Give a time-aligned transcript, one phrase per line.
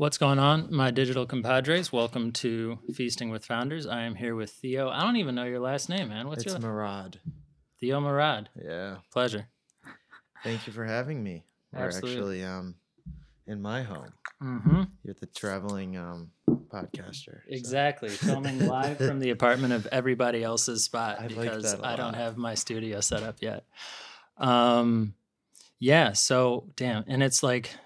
[0.00, 1.92] What's going on, my digital compadres?
[1.92, 3.86] Welcome to Feasting with Founders.
[3.86, 4.88] I am here with Theo.
[4.88, 6.26] I don't even know your last name, man.
[6.26, 6.56] What's your name?
[6.56, 7.16] it's your Mourad.
[7.80, 8.46] Theo Mourad.
[8.64, 8.96] Yeah.
[9.12, 9.48] Pleasure.
[10.42, 11.44] Thank you for having me.
[11.70, 12.76] We're actually um
[13.46, 14.14] in my home.
[14.42, 14.82] Mm-hmm.
[15.04, 17.12] You're the traveling um podcaster.
[17.12, 18.08] so- Exactly.
[18.08, 22.38] Filming live from the apartment of everybody else's spot I because a I don't have
[22.38, 23.66] my studio set up yet.
[24.38, 25.12] Um,
[25.78, 26.14] yeah.
[26.14, 27.76] So damn, and it's like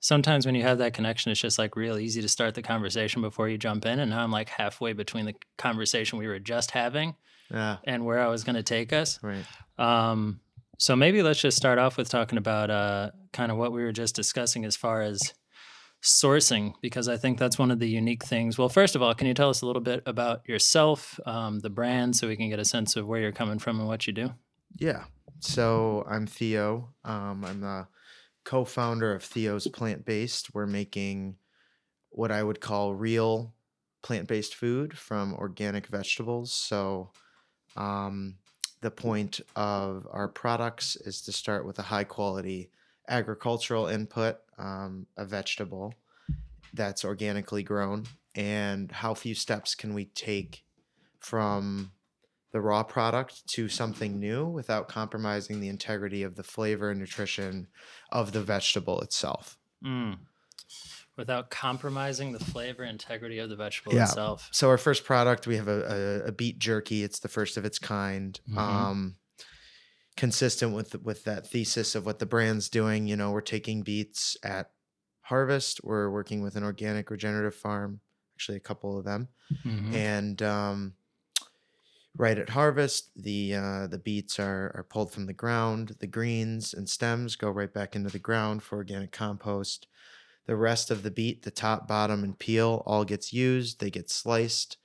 [0.00, 3.22] sometimes when you have that connection, it's just like real easy to start the conversation
[3.22, 3.98] before you jump in.
[4.00, 7.14] And now I'm like halfway between the conversation we were just having
[7.50, 7.78] Yeah.
[7.84, 9.18] and where I was going to take us.
[9.22, 9.44] Right.
[9.78, 10.40] Um,
[10.78, 13.92] so maybe let's just start off with talking about uh, kind of what we were
[13.92, 15.32] just discussing as far as
[16.02, 18.58] sourcing, because I think that's one of the unique things.
[18.58, 21.70] Well, first of all, can you tell us a little bit about yourself, um, the
[21.70, 24.12] brand, so we can get a sense of where you're coming from and what you
[24.12, 24.32] do?
[24.76, 25.04] Yeah.
[25.40, 26.90] So I'm Theo.
[27.04, 27.86] Um, I'm the
[28.46, 30.54] co-founder of Theo's Plant Based.
[30.54, 31.36] We're making
[32.10, 33.52] what I would call real
[34.02, 36.52] plant-based food from organic vegetables.
[36.52, 37.10] So
[37.76, 38.36] um,
[38.80, 42.70] the point of our products is to start with a high quality
[43.08, 45.92] agricultural input, um, a vegetable
[46.72, 48.04] that's organically grown,
[48.36, 50.64] and how few steps can we take
[51.18, 51.90] from
[52.56, 57.66] the raw product to something new without compromising the integrity of the flavor and nutrition
[58.10, 59.58] of the vegetable itself.
[59.84, 60.16] Mm.
[61.18, 64.04] Without compromising the flavor integrity of the vegetable Yeah.
[64.04, 64.48] itself.
[64.52, 67.02] So our first product, we have a, a, a beet jerky.
[67.04, 68.40] It's the first of its kind.
[68.48, 68.56] Mhm.
[68.56, 69.16] Um,
[70.16, 73.06] consistent with with that thesis of what the brand's doing.
[73.06, 74.70] You know, we're taking beets at
[75.20, 75.84] harvest.
[75.84, 78.00] We're working with an organic regenerative farm,
[78.34, 79.28] actually a couple of them,
[79.62, 79.92] Mhm.
[79.94, 80.94] and um,
[82.16, 85.96] right at harvest, the uh, the beets are are pulled from the ground.
[86.00, 89.86] The greens and stems go right back into the ground for organic compost.
[90.46, 93.80] The rest of the beet, the top, bottom, and peel, all gets used.
[93.80, 94.78] They get sliced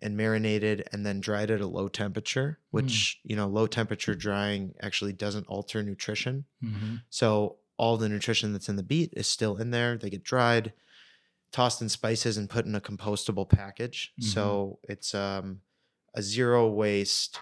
[0.00, 4.74] and marinated and then dried at a low temperature, which you know, low temperature drying
[4.80, 6.44] actually doesn't alter nutrition.
[6.62, 7.02] Mhm.
[7.10, 9.98] So all the nutrition that's in the beet is still in there.
[9.98, 10.72] They get dried,
[11.52, 14.12] tossed in spices, and put in a compostable package.
[14.20, 14.24] Mhm.
[14.24, 15.62] So it's um,
[16.14, 17.38] a zero waste,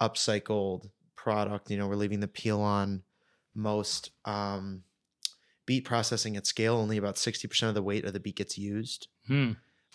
[0.00, 1.70] upcycled product.
[1.70, 3.02] You know, we're leaving the peel on.
[3.54, 4.84] Most um,
[5.66, 8.56] beet processing at scale, only about sixty percent of the weight of the beet gets
[8.56, 9.08] used.
[9.26, 9.52] Hmm.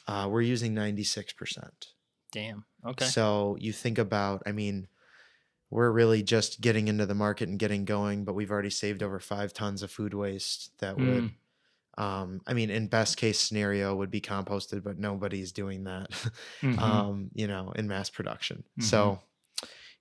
[0.08, 1.94] Uh, we're using ninety six percent.
[2.32, 2.66] Damn.
[2.86, 3.06] Okay.
[3.06, 4.88] So you think about, I mean,
[5.70, 9.20] we're really just getting into the market and getting going, but we've already saved over
[9.20, 11.34] five tons of food waste that would, Mm.
[11.98, 16.10] Um, I mean, in best case scenario would be composted, but nobody's doing that,
[16.62, 16.80] Mhm.
[16.82, 18.64] um, you know, in mass production.
[18.80, 18.84] Mhm.
[18.84, 19.22] So,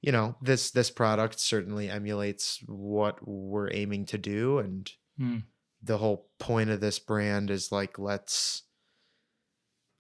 [0.03, 5.45] you know, this this product certainly emulates what we're aiming to do, and Mm.
[5.83, 8.65] the whole point of this brand is like let's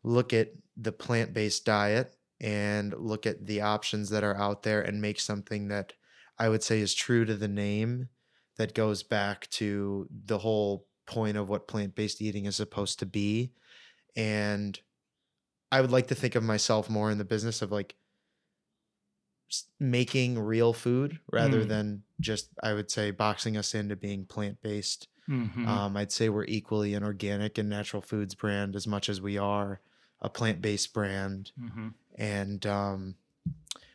[0.02, 5.00] look at the plant-based diet and look at the options that are out there and
[5.00, 5.92] make something that
[6.38, 8.08] I would say is true to the name
[8.56, 13.52] that goes back to the whole point of what plant-based eating is supposed to be
[14.16, 14.80] and
[15.70, 17.94] I would like to think of myself more in the business of like
[19.78, 21.68] making real food rather Mm.
[21.68, 25.66] than just I would say boxing us into being plant-based Mhm.
[25.68, 29.36] um, I'd say we're equally an organic and natural foods brand as much as we
[29.38, 29.80] are
[30.20, 31.52] a plant based brand.
[31.60, 31.94] Mhm.
[32.16, 33.16] And um,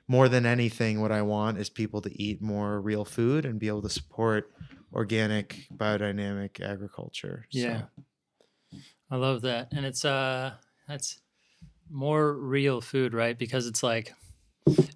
[0.07, 3.67] more than anything, what I want is people to eat more real food and be
[3.67, 4.51] able to support
[4.93, 7.45] organic, biodynamic agriculture.
[7.51, 7.81] So, Yeah.
[9.09, 9.69] I love that.
[9.71, 10.53] And it's uh
[10.87, 11.19] that's
[11.89, 13.37] more real food, right?
[13.37, 14.13] Because it's like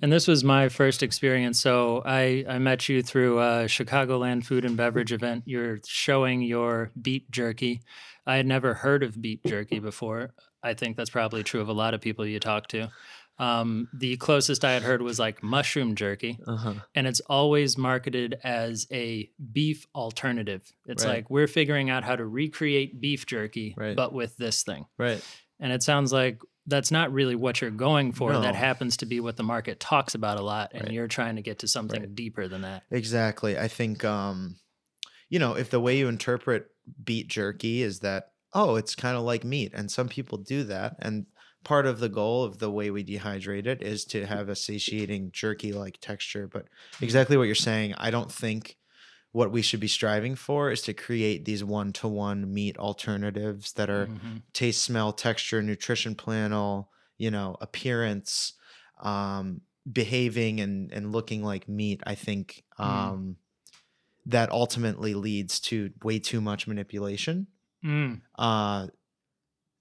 [0.02, 1.60] and this was my first experience.
[1.60, 5.44] So I I met you through a Chicagoland food and beverage event.
[5.46, 7.82] You're showing your beet jerky.
[8.26, 10.34] I had never heard of beet jerky before.
[10.64, 12.90] I think that's probably true of a lot of people you talk to.
[13.42, 16.76] Um, the closest I had heard was like mushroom jerky uh-huh.
[16.94, 20.62] and it's always marketed as a beef alternative.
[20.86, 21.16] It's Right.
[21.16, 23.96] like we're figuring out how to recreate beef jerky, Right.
[23.96, 24.86] but with this thing.
[25.00, 25.24] right.
[25.60, 28.32] And it sounds like that's not really what you're going for.
[28.32, 30.92] That happens to be what the market talks about a lot, and Right.
[30.92, 32.84] you're trying to get to something deeper than that.
[32.92, 33.58] Exactly.
[33.58, 34.58] I think, um,
[35.30, 36.68] you know, if the way you interpret
[37.04, 40.96] beet jerky is that, oh, it's kind of like meat, and some people do that.
[41.00, 41.26] And
[41.64, 45.32] part of the goal of the way we dehydrate it is to have a satiating
[45.32, 46.48] jerky like texture.
[46.48, 46.68] But
[47.02, 48.78] exactly what you're saying, I don't think
[49.32, 53.74] what we should be striving for is to create these one to one meat alternatives
[53.74, 54.44] that are Mhm.
[54.54, 58.54] taste, smell, texture, nutrition panel, you know, appearance,
[59.02, 59.62] um,
[59.92, 62.02] behaving and and looking like meat.
[62.06, 62.84] I think Mm.
[62.86, 63.38] um,
[64.26, 67.48] that ultimately leads to way too much manipulation.
[67.84, 68.22] Mm.
[68.38, 68.88] Uh,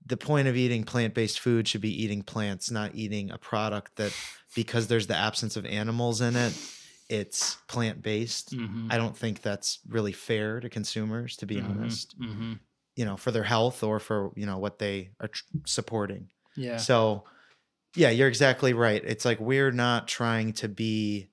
[0.06, 4.12] the point of eating plant-based food should be eating plants, not eating a product that
[4.55, 6.52] because there's the absence of animals in it,
[7.08, 8.52] it's plant-based.
[8.52, 8.93] Mhm.
[8.93, 11.70] I don't think that's really fair to consumers, to be Mhm.
[11.70, 12.19] honest.
[12.19, 12.58] Mhm.
[12.97, 16.31] You know, for their health or for you know what they are tr- supporting.
[16.56, 16.76] Yeah.
[16.79, 17.25] So,
[17.94, 19.02] yeah, you're exactly right.
[19.05, 21.31] It's like we're not trying to be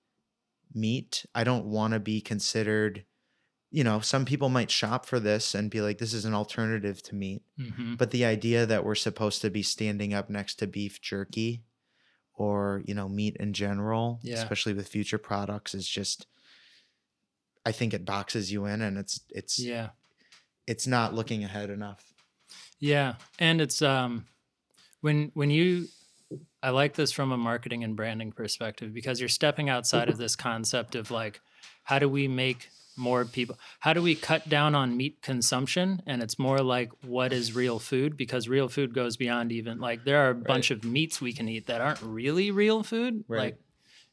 [0.73, 1.25] meat.
[1.33, 3.05] I don't want to be considered.
[3.69, 7.01] You know, some people might shop for this and be like, "This is an alternative
[7.03, 10.67] to meat." hmm But the idea that we're supposed to be standing up next to
[10.67, 11.63] beef jerky
[12.33, 14.35] or, you know, meat in general, Yeah.
[14.35, 16.27] especially with future products is just
[17.65, 19.89] I think it boxes you in and it's it's Yeah.
[20.65, 22.13] it's not looking ahead enough.
[22.79, 24.27] Yeah, and it's um
[25.01, 25.87] when when you
[26.61, 30.35] I like this from a marketing and branding perspective because you're stepping outside of this
[30.35, 31.41] concept of like
[31.83, 36.01] how do we make more people how do we cut down on meat consumption?
[36.05, 38.17] And it's more like what is real food?
[38.17, 41.47] Because real food goes beyond even like there are a bunch of meats we can
[41.47, 43.23] eat that aren't really real food.
[43.27, 43.39] Right.
[43.39, 43.59] like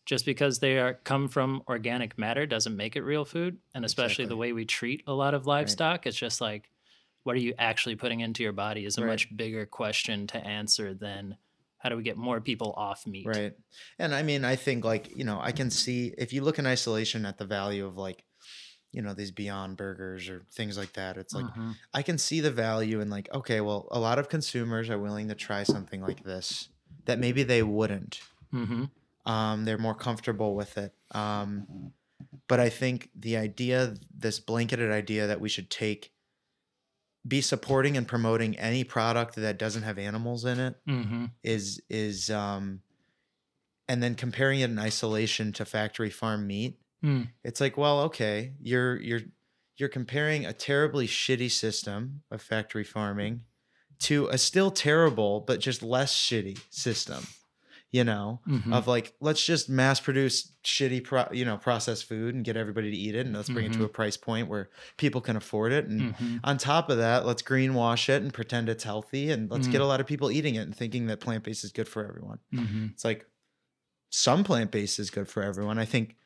[0.06, 3.56] just because they are come from organic matter doesn't make it real food.
[3.74, 6.70] And especially the way we treat a lot of livestock it's just like
[7.22, 9.10] what are you actually putting into your body is a Right.
[9.10, 11.36] much bigger question to answer than
[11.78, 13.26] how do we get more people off meat?
[13.26, 13.52] Right.
[13.98, 16.66] And I mean, I think like, you know, I can see if you look in
[16.66, 18.24] isolation at the value of like,
[18.94, 21.78] you know, these beyond burgers or things like that, it's like Mhm.
[21.94, 25.28] I can see the value in like, okay, well, a lot of consumers are willing
[25.28, 26.70] to try something like this
[27.06, 28.22] that maybe they wouldn't.
[28.52, 28.90] Mhm.
[29.26, 30.94] Um, they're more comfortable with it.
[31.12, 31.68] Um,
[32.48, 36.14] but I think the idea, this blanketed idea that we should take,
[37.26, 41.34] be supporting and promoting any product that doesn't have animals in it Mhm.
[41.44, 42.82] is is um,
[43.88, 46.80] and then comparing it in isolation to factory farm meat.
[47.04, 47.28] Mm.
[47.44, 49.20] It's like, well, okay, you're you're
[49.76, 53.42] you're comparing a terribly shitty system of factory farming
[54.00, 57.24] to a still terrible but just less shitty system
[57.92, 58.72] you know Mhm.
[58.72, 62.90] of like let's just mass produce shitty pro- you know processed food and get everybody
[62.90, 63.84] to eat it and let's bring it to Mhm.
[63.84, 66.40] a price point where people can afford it and Mhm.
[66.42, 69.84] on top of that let's greenwash it and pretend it's healthy and let's get Mm.
[69.84, 72.92] a lot of people eating it and thinking that plant-based is good for everyone Mhm.
[72.92, 73.26] it's like
[74.10, 76.16] some plant-based is good for everyone i think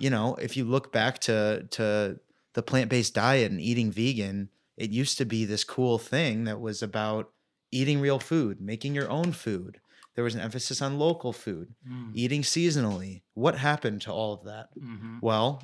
[0.00, 2.18] you know if you look back to to
[2.54, 6.82] the plant-based diet and eating vegan it used to be this cool thing that was
[6.82, 7.30] about
[7.70, 9.80] eating real food making your own food
[10.16, 12.10] there was an emphasis on local food Mm.
[12.14, 15.20] eating seasonally what happened to all of that Mhm.
[15.22, 15.62] well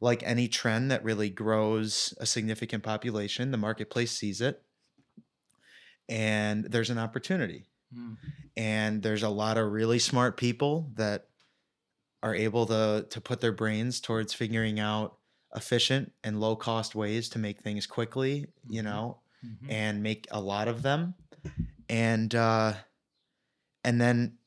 [0.00, 4.62] like any trend that really grows a significant population the marketplace sees it
[6.08, 8.16] and there's an opportunity Mm.
[8.56, 11.28] and there's a lot of really smart people that
[12.24, 15.18] are able to to put their brains towards figuring out
[15.54, 18.84] efficient and low cost ways to make things quickly you Mhm.
[18.84, 19.70] know Mhm.
[19.70, 21.14] and make a lot of them
[21.88, 22.74] and uh
[23.84, 24.38] and then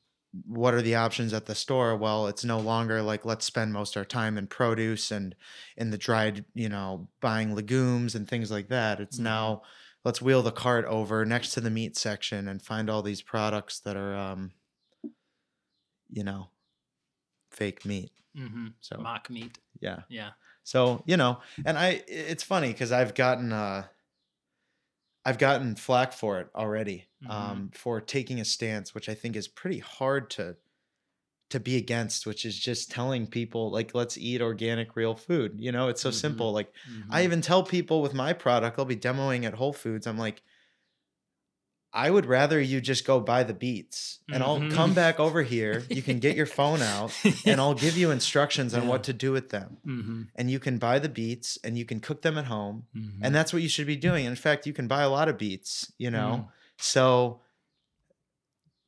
[0.46, 3.96] what are the options at the store well it's no longer like let's spend most
[3.96, 5.34] of our time in produce and
[5.76, 9.22] in the dried you know buying legumes and things like that it's Mhm.
[9.24, 9.62] now
[10.04, 13.80] let's wheel the cart over next to the meat section and find all these products
[13.80, 14.52] that are um
[16.10, 16.50] you know
[17.58, 18.74] fake meat Mhm.
[18.80, 20.32] so mock meat yeah yeah
[20.64, 23.88] so, you know, and I it's funny cuz I've gotten uh
[25.24, 27.66] I've gotten flack for it already Mhm.
[27.66, 30.56] um for taking a stance which I think is pretty hard to
[31.50, 35.60] to be against, which is just telling people like let's eat organic real food.
[35.60, 36.12] You know, it's so Mhm.
[36.12, 36.52] simple.
[36.52, 36.74] Like
[37.10, 37.24] I Mhm.
[37.24, 40.06] even tell people with my product, I'll be demoing at Whole Foods.
[40.06, 40.42] I'm like
[41.92, 44.72] I would rather you just go buy the beets and I'll Mhm.
[44.74, 45.84] come back over here.
[45.88, 47.12] You can get your phone out
[47.46, 48.88] and I'll give you instructions on Yeah.
[48.90, 50.28] what to do with them Mhm.
[50.36, 53.20] and you can buy the beets and you can cook them at home Mhm.
[53.22, 55.38] and that's what you should be doing in fact you can buy a lot of
[55.38, 56.52] beets you know Mm.
[56.82, 57.40] so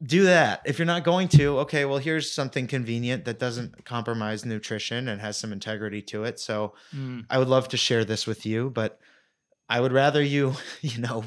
[0.02, 4.44] do that if you're not going to okay well here's something convenient that doesn't compromise
[4.46, 7.26] nutrition and has some integrity to it so Mm.
[7.28, 8.98] i would love to share this with you but
[9.68, 11.24] i would rather you you know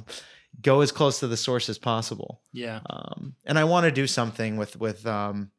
[0.62, 4.08] go as close to the source as possible yeah um, and I want to do
[4.08, 5.52] something with with um,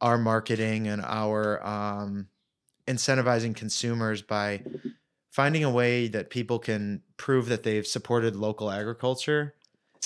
[0.00, 2.28] our marketing and our um,
[2.86, 4.62] incentivizing consumers by
[5.30, 9.54] finding a way that people can prove that they've supported local agriculture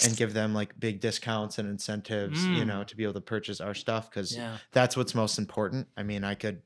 [0.04, 2.66] and give them like big discounts and incentives, you Mm.
[2.66, 5.88] know, to be able to purchase our stuff because yeah that's what's most important.
[5.96, 6.62] I mean, I could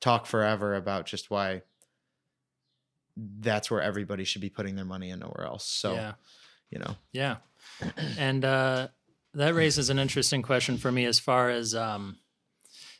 [0.00, 1.62] talk forever about just why
[3.16, 5.66] that's where everybody should be putting their money and nowhere else.
[5.66, 6.12] So, yeah
[6.72, 7.36] you know, Yeah.
[8.18, 8.88] And uh,
[9.34, 12.18] that raises an interesting question for me as far as um,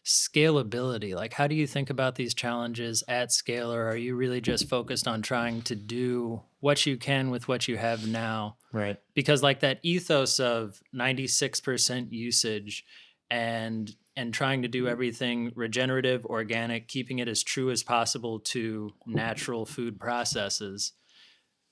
[0.04, 1.14] scalability.
[1.14, 4.68] Like, how do you think about these challenges at scale, or are you really just
[4.68, 8.56] focused on trying to do what you can with what you have now?
[8.72, 8.98] Right.
[9.14, 12.84] Because, like, that ethos of 96% usage
[13.30, 18.92] and and trying to do everything regenerative, organic, keeping it as true as possible to
[19.06, 20.92] natural food processes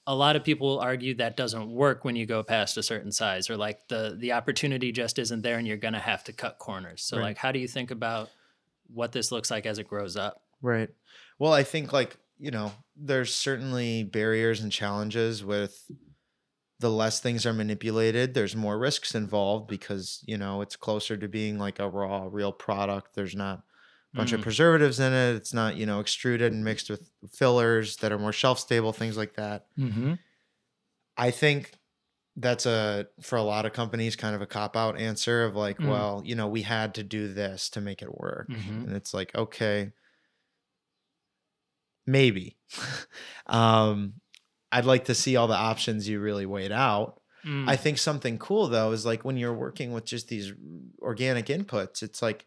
[0.07, 3.51] a lot of people argue that doesn't work when you go past a certain size
[3.51, 6.59] or like the the opportunity just isn't there and you're going to have to cut
[6.59, 7.25] corners so Right.
[7.25, 8.31] like how do you think about
[8.93, 10.91] what this looks like as it grows up Right.
[11.39, 15.91] Well, I think like, you know, there's certainly barriers and challenges with
[16.79, 21.29] the less things are manipulated, there's more risks involved because, you know, it's closer to
[21.29, 23.15] being like a raw, real product.
[23.15, 23.63] There's not
[24.13, 24.43] a bunch of Mm.
[24.45, 25.37] preservatives in it.
[25.37, 29.17] It's not, you know, extruded and mixed with fillers that are more shelf stable, things
[29.17, 29.67] like that.
[29.79, 30.15] mm-hmm.
[31.17, 31.73] I think
[32.37, 35.79] that's a for a lot of companies kind of a cop out answer of like,
[35.79, 35.89] Mm.
[35.89, 38.49] well, you know, we had to do this to make it work.
[38.49, 38.85] Mhm.
[38.87, 39.93] And it's like, okay,
[42.07, 42.57] maybe.
[43.47, 44.15] um
[44.73, 47.21] I'd like to see all the options you really weighed out.
[47.45, 47.69] Mm.
[47.69, 50.53] I think something cool though is like when you're working with just these
[51.03, 52.47] organic inputs, it's like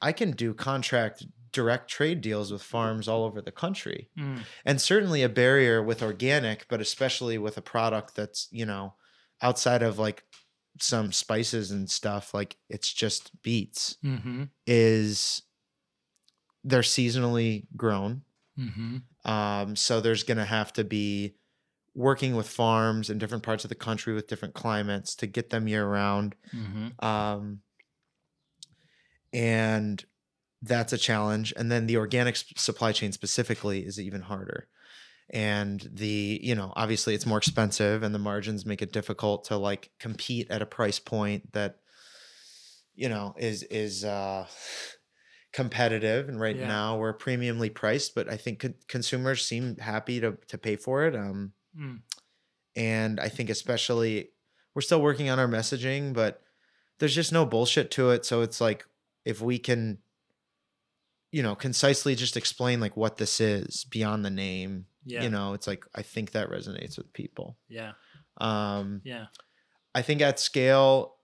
[0.00, 4.40] I can do contract direct trade deals with farms all over the country Mm.
[4.64, 8.94] and certainly a barrier with organic but especially with a product that's you know
[9.42, 10.22] outside of like
[10.80, 14.44] some spices and stuff like it's just beets Mm-hmm.
[14.66, 15.42] is
[16.64, 18.22] they're seasonally grown
[18.58, 19.30] Mm-hmm.
[19.30, 21.34] um, so there's going to have to be
[21.94, 25.66] working with farms in different parts of the country with different climates to get them
[25.66, 27.04] year round Mm-hmm.
[27.04, 27.60] um,
[29.32, 30.04] and
[30.62, 34.68] that's a challenge and then the organic s- supply chain specifically is even harder
[35.30, 39.56] and the you know obviously it's more expensive and the margins make it difficult to
[39.56, 41.76] like compete at a price point that
[42.94, 44.44] you know is is uh
[45.52, 46.68] competitive and right Yeah.
[46.68, 51.06] now we're premiumly priced but i think con- consumers seem happy to to pay for
[51.06, 52.00] it um Mm.
[52.74, 54.30] and I think especially
[54.74, 56.42] we're still working on our messaging, but
[56.98, 58.24] there's just no bullshit to it.
[58.26, 58.84] So it's like
[59.24, 59.98] if we can,
[61.32, 65.22] you know, concisely just explain like what this is beyond the name, Yeah.
[65.22, 67.56] you know, it's like I think that resonates with people.
[67.68, 67.92] Yeah.
[68.38, 69.26] Um, Yeah.
[69.94, 71.16] I think at scale,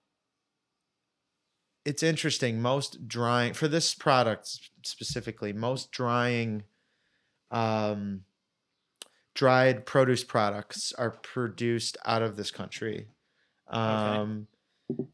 [1.85, 2.61] it's interesting.
[2.61, 4.49] Most drying for this product
[4.85, 6.65] specifically, most drying,
[7.53, 8.25] um,
[9.35, 13.09] dried produce products are produced out of this country.
[13.69, 14.49] Um,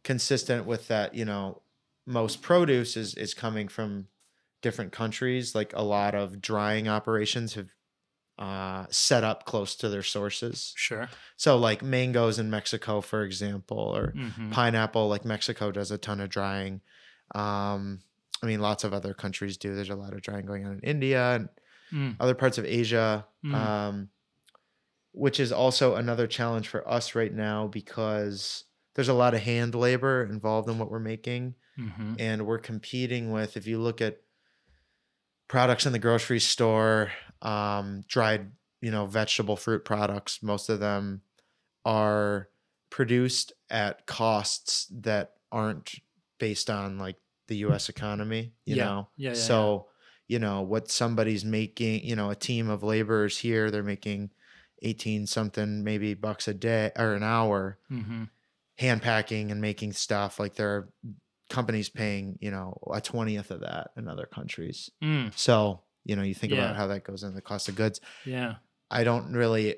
[0.04, 1.62] consistent with that, you know,
[2.06, 4.08] most produce is is coming from
[4.62, 5.54] different countries.
[5.54, 7.68] Like a lot of drying operations have
[8.38, 10.72] uh, set up close to their sources.
[10.76, 11.08] Sure.
[11.36, 14.50] So like mangoes in Mexico, for example, or Mm-hmm.
[14.50, 16.80] pineapple, like Mexico does a ton of drying.
[17.34, 18.00] Um,
[18.42, 19.74] I mean, lots of other countries do.
[19.74, 21.48] There's a lot of drying going on in India and
[21.92, 22.16] Mm.
[22.18, 23.54] other parts of Asia, Mm.
[23.54, 24.08] um,
[25.12, 29.74] which is also another challenge for us right now because there's a lot of hand
[29.74, 31.54] labor involved in what we're making.
[31.78, 32.14] Mm-hmm.
[32.18, 34.20] And we're competing with, if you look at
[35.48, 37.12] products in the grocery store,
[37.42, 41.22] um, dried, you know, vegetable fruit products, most of them
[41.84, 42.48] are
[42.90, 45.94] produced at costs that aren't
[46.38, 47.16] based on like
[47.48, 48.84] the US economy, you Yeah.
[48.84, 49.08] know?
[49.16, 49.42] Yeah, yeah, yeah.
[49.42, 49.88] so,
[50.28, 54.30] you know, what somebody's making, you know, a team of laborers here, they're making
[54.82, 58.24] 18 something maybe bucks a day or an hour Mm-hmm.
[58.78, 60.40] hand packing and making stuff.
[60.40, 60.88] Like there are
[61.52, 64.90] companies paying, you know, a 20th of that in other countries.
[65.02, 65.36] Mm.
[65.36, 66.60] So, you know, you think Yeah.
[66.64, 68.00] about how that goes in the cost of goods.
[68.24, 68.56] Yeah.
[68.90, 69.76] I don't really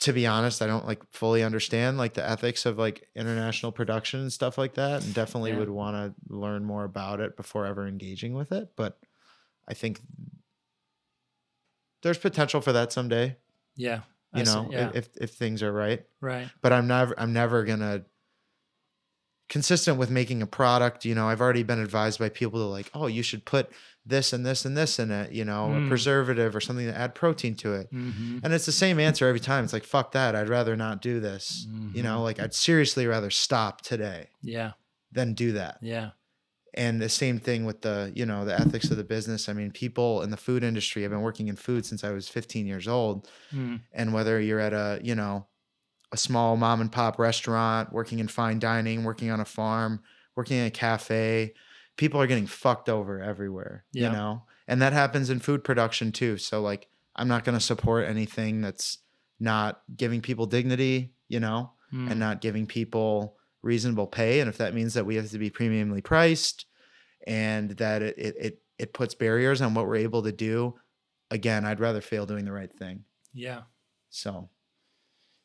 [0.00, 4.20] to be honest, I don't like fully understand like the ethics of like international production
[4.20, 5.58] and stuff like that, and definitely Yeah.
[5.60, 8.72] would want to learn more about it before ever engaging with it.
[8.76, 8.98] But
[9.66, 10.00] I think
[12.02, 13.36] there's potential for that someday.
[13.76, 14.02] Yeah.
[14.32, 14.54] I You see.
[14.54, 14.90] know, yeah.
[14.94, 16.04] if if things are right.
[16.20, 16.48] right.
[16.60, 18.04] But I'm never I'm never gonna
[19.50, 21.04] consistent with making a product.
[21.04, 23.70] You know, I've already been advised by people to like, oh, you should put
[24.06, 25.32] this and this and this in it.
[25.32, 25.84] You know, Mm.
[25.84, 27.92] a preservative or something to add protein to it.
[27.92, 28.38] Mm-hmm.
[28.42, 29.64] And it's the same answer every time.
[29.64, 30.34] It's like, fuck that.
[30.34, 31.66] I'd rather not do this.
[31.92, 34.72] You know, like I'd seriously rather stop today Yeah.
[35.12, 35.76] than do that.
[35.82, 36.10] Yeah.
[36.72, 39.48] And the same thing with the, you know, the ethics of the business.
[39.48, 42.28] I mean, people in the food industry, I've been working in food since I was
[42.28, 43.28] 15 years old.
[43.52, 43.80] Mm.
[43.92, 45.46] And whether you're at a, you know,
[46.12, 50.00] a small mom and pop restaurant, working in fine dining, working on a farm,
[50.36, 51.54] working in a cafe,
[51.96, 54.06] people are getting fucked over everywhere, Yeah.
[54.08, 54.42] you know?
[54.66, 56.36] And that happens in food production too.
[56.38, 58.98] So like I'm not going to support anything that's
[59.38, 62.10] not giving people dignity, you know, Mm.
[62.12, 64.40] and not giving people reasonable pay.
[64.40, 66.66] And if that means that we have to be premiumly priced
[67.26, 70.74] and that it it it, it puts barriers on what we're able to do.
[71.30, 73.04] Again, I'd rather fail doing the right thing.
[73.34, 73.62] Yeah.
[74.08, 74.48] So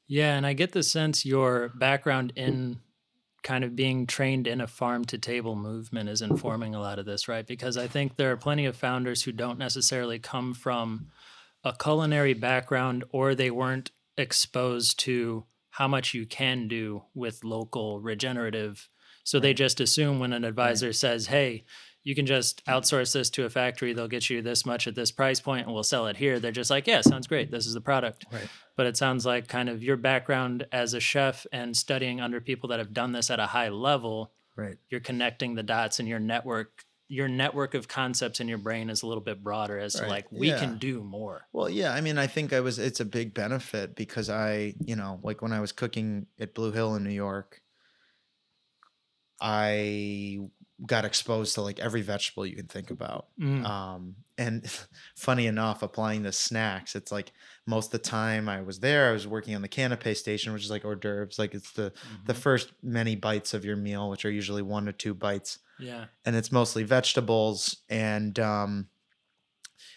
[0.08, 2.80] Yeah, and I get the sense your background in
[3.44, 7.06] kind of being trained in a farm to table movement is informing a lot of
[7.06, 7.46] this, right?
[7.46, 11.08] Because I think there are plenty of founders who don't necessarily come from
[11.64, 18.00] a culinary background or they weren't exposed to how much you can do with local
[18.00, 18.90] regenerative.
[19.24, 21.66] So they just assume when an advisor says, hey,
[22.06, 25.12] you can just outsource this to a factory, they'll get you this much at this
[25.12, 26.40] price point and we'll sell it here.
[26.40, 27.50] They're just like, yeah, sounds great.
[27.52, 28.48] This is the product right.
[28.78, 32.70] but it sounds like kind of your background as a chef and studying under people
[32.70, 34.78] that have done this at a high level Right.
[34.90, 39.04] you're connecting the dots and your network your network of concepts in your brain is
[39.04, 40.60] a little bit broader as to like we Yeah.
[40.60, 43.96] can do more Well, yeah, I mean, I think I was it's a big benefit
[43.96, 47.62] because I, you know, like when I was cooking at Blue Hill in New York,
[49.42, 50.40] I
[50.86, 53.28] got exposed to like every vegetable you can think about.
[53.40, 53.66] Mm.
[53.66, 54.70] Um, and
[55.16, 57.32] funny enough, applying the snacks, it's like
[57.66, 60.64] most of the time I was there, I was working on the canapé station, which
[60.66, 61.94] is like hors d'oeuvres, like it's the
[62.26, 62.38] the Mhm.
[62.42, 66.36] first many bites of your meal, which are usually one to two bites yeah and
[66.38, 68.90] it's mostly vegetables and um,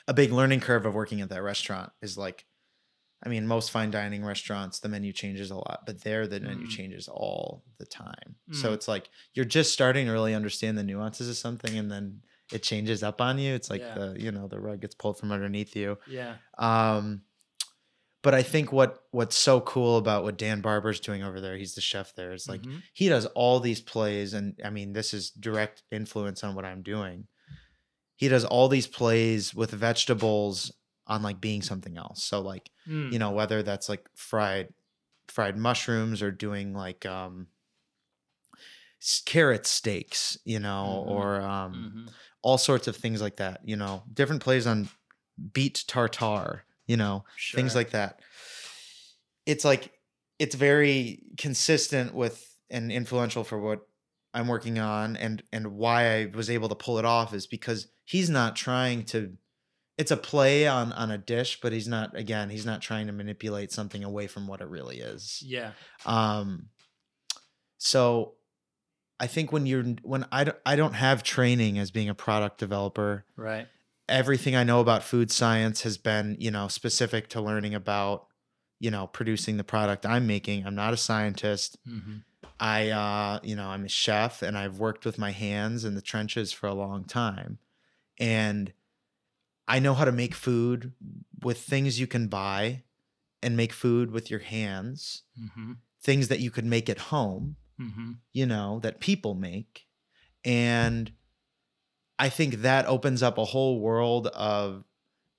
[0.07, 2.47] a big learning curve of working at that restaurant is like
[3.25, 6.67] i mean most fine dining restaurants the menu changes a lot but there the menu
[6.67, 6.71] Mm.
[6.71, 8.75] changes all the time so Mm.
[8.75, 12.23] it's like you're just starting to really understand the nuances of something and then
[12.53, 13.95] it changes up on you it's like Yeah.
[13.95, 17.23] the you know the rug gets pulled from underneath you yeah um,
[18.23, 21.75] but I think what what's so cool about what Dan Barber's doing over there, he's
[21.75, 22.83] the chef there, is like Mhm.
[22.93, 26.83] he does all these plays, and I mean this is direct influence on what I'm
[26.83, 27.29] doing.
[28.17, 30.73] He does all these plays with vegetables
[31.09, 32.25] on like being something else.
[32.25, 33.13] So like Mm.
[33.13, 34.73] you know whether that's like fried
[35.29, 37.49] fried mushrooms or doing like um
[39.27, 41.07] carrot steaks, you know, Mhm.
[41.07, 42.15] or um Mhm.
[42.43, 43.61] all sorts of things like that.
[43.65, 44.89] You know, different plays on
[45.53, 46.65] beet tartare.
[46.87, 47.25] You know,
[47.55, 48.21] things like that.
[49.47, 49.93] It's like
[50.39, 53.87] it's very consistent with and influential for what
[54.35, 57.89] I'm working on and and why I was able to pull it off is because
[58.05, 59.37] he's not trying to
[59.99, 63.13] it's a play on on a dish but he's not again he's not trying to
[63.13, 65.43] manipulate something away from what it really is.
[65.45, 65.73] yeah
[66.07, 66.69] Um
[67.79, 68.35] so
[69.21, 72.59] I think when you're when I don't, I don't have training as being a product
[72.59, 73.67] developer right
[74.09, 78.27] everything I know about food science has been, you know, specific to learning about,
[78.81, 80.67] you know, producing the product I'm making.
[80.67, 81.79] I'm not a scientist.
[81.87, 82.19] hmm
[82.61, 86.03] I, uh, you know, I'm a chef and I've worked with my hands in the
[86.03, 87.59] trenches for a long time.
[88.19, 88.73] And
[89.69, 90.93] I know how to make food
[91.43, 92.85] with things you can buy
[93.43, 98.13] and make food with your hands, hmm things that you could make at home hmm
[98.33, 99.87] you know, that people make.
[100.45, 101.11] And
[102.19, 104.85] I think that opens up a whole world of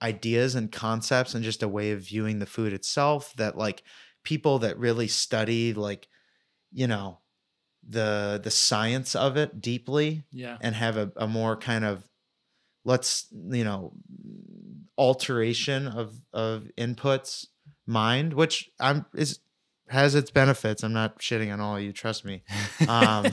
[0.01, 3.83] ideas and concepts and just a way of viewing the food itself that like
[4.23, 6.07] people that really study like
[6.71, 7.19] you know
[7.87, 10.57] the the science of it deeply yeah.
[10.61, 12.08] and have a, a more kind of
[12.85, 13.93] let's you know
[14.97, 17.47] alteration of of inputs
[17.85, 19.39] mind which i'm is
[19.87, 22.43] has its benefits i'm not shitting on all of you trust me
[22.87, 23.31] um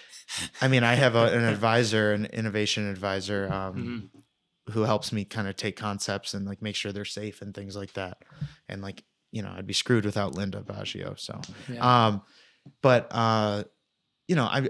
[0.60, 4.72] i mean i have a, an advisor an innovation advisor um Mhm.
[4.74, 7.76] who helps me kind of take concepts and like make sure they're safe and things
[7.76, 8.18] like that
[8.68, 12.06] and like you know i'd be screwed without linda baggio so yeah.
[12.06, 12.22] um
[12.82, 13.64] but uh
[14.28, 14.68] you know i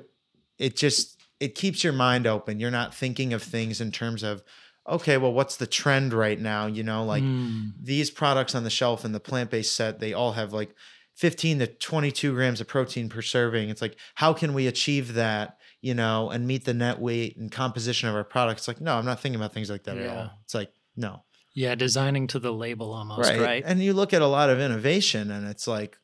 [0.58, 2.60] it just it keeps your mind open.
[2.60, 4.42] You're not thinking of things in terms of
[4.88, 6.66] okay well what's the trend right now?
[6.66, 7.72] You know like Mm.
[7.80, 10.74] these products on the shelf in the plant-based set they all have like
[11.16, 13.68] 15 to 22 grams of protein per serving.
[13.68, 17.50] It's like how can we achieve that you know and meet the net weight and
[17.52, 20.30] composition of our products like no i'm not thinking about things like that at all.
[20.44, 21.24] It's like no.
[21.54, 25.30] Yeah designing to the label almost right, and you look at a lot of innovation
[25.30, 25.96] and it's like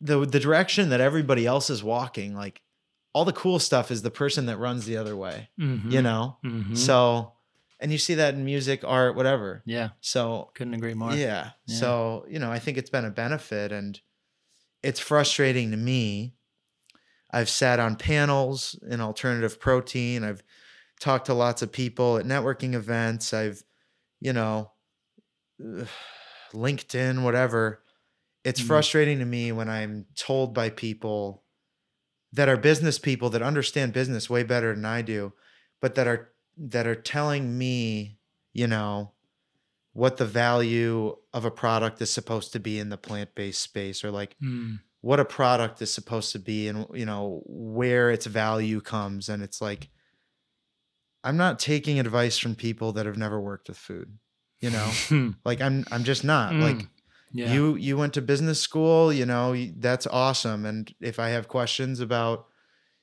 [0.00, 2.60] the the direction that everybody else is walking like
[3.12, 5.90] all the cool stuff is the person that runs the other way Mhm.
[5.92, 6.76] you know Mhm.
[6.76, 7.32] so
[7.80, 11.50] and you see that in music art whatever yeah so couldn't agree more yeah.
[11.66, 11.76] Yeah.
[11.76, 14.00] So, you know, I think it's been a benefit and
[14.82, 16.34] it's frustrating to me.
[17.30, 20.24] I've sat on panels in alternative protein.
[20.24, 20.42] I've
[21.00, 23.32] talked to lots of people at networking events.
[23.32, 23.62] I've,
[24.20, 24.72] you know,
[26.52, 27.82] LinkedIn, whatever.
[28.44, 28.66] It's Mm.
[28.66, 31.44] frustrating to me when I'm told by people
[32.32, 35.32] that are business people that understand business way better than I do,
[35.80, 38.18] but that are that are telling me,
[38.52, 39.12] you know,
[39.92, 44.10] what the value of a product is supposed to be in the plant-based space or
[44.10, 44.80] like Mm.
[45.00, 49.42] what a product is supposed to be and you know where its value comes and
[49.42, 49.90] it's like
[51.24, 54.18] i'm not taking advice from people that have never worked with food
[54.60, 55.30] you know Hmm.
[55.44, 56.88] like i'm i'm just not like Mm.
[57.32, 57.52] Yeah.
[57.52, 62.00] you you went to business school you know that's awesome and if i have questions
[62.00, 62.46] about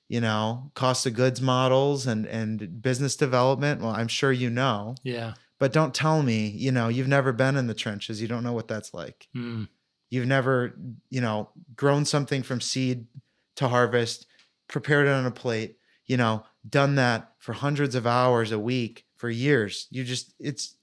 [0.09, 4.95] you know cost of goods models and and business development well i'm sure you know
[5.03, 5.33] yeah.
[5.59, 8.53] but don't tell me you know you've never been in the trenches you don't know
[8.53, 9.67] what that's like Mm.
[10.09, 10.73] you've never
[11.09, 13.07] you know grown something from seed
[13.55, 14.25] to harvest
[14.67, 19.05] prepared it on a plate you know done that for hundreds of hours a week
[19.15, 20.75] for years you just it's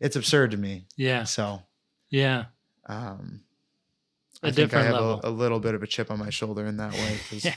[0.00, 1.24] it's absurd to me Yeah.
[1.24, 1.62] so
[2.12, 2.44] Yeah.
[2.88, 3.40] um
[4.42, 6.64] A I think I have a, a little bit of a chip on my shoulder
[6.66, 7.54] in that way Yeah.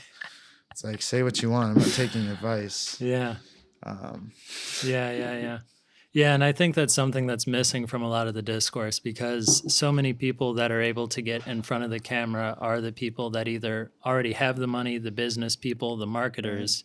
[0.72, 3.36] it's like say what you want i'm not taking advice Yeah.
[3.84, 4.32] um
[4.84, 5.58] Yeah, yeah, yeah.
[6.12, 9.46] Yeah, and I think that's something that's missing from a lot of the discourse because
[9.74, 12.90] so many people that are able to get in front of the camera are the
[12.92, 16.84] people that either already have the money, the business people, the marketers.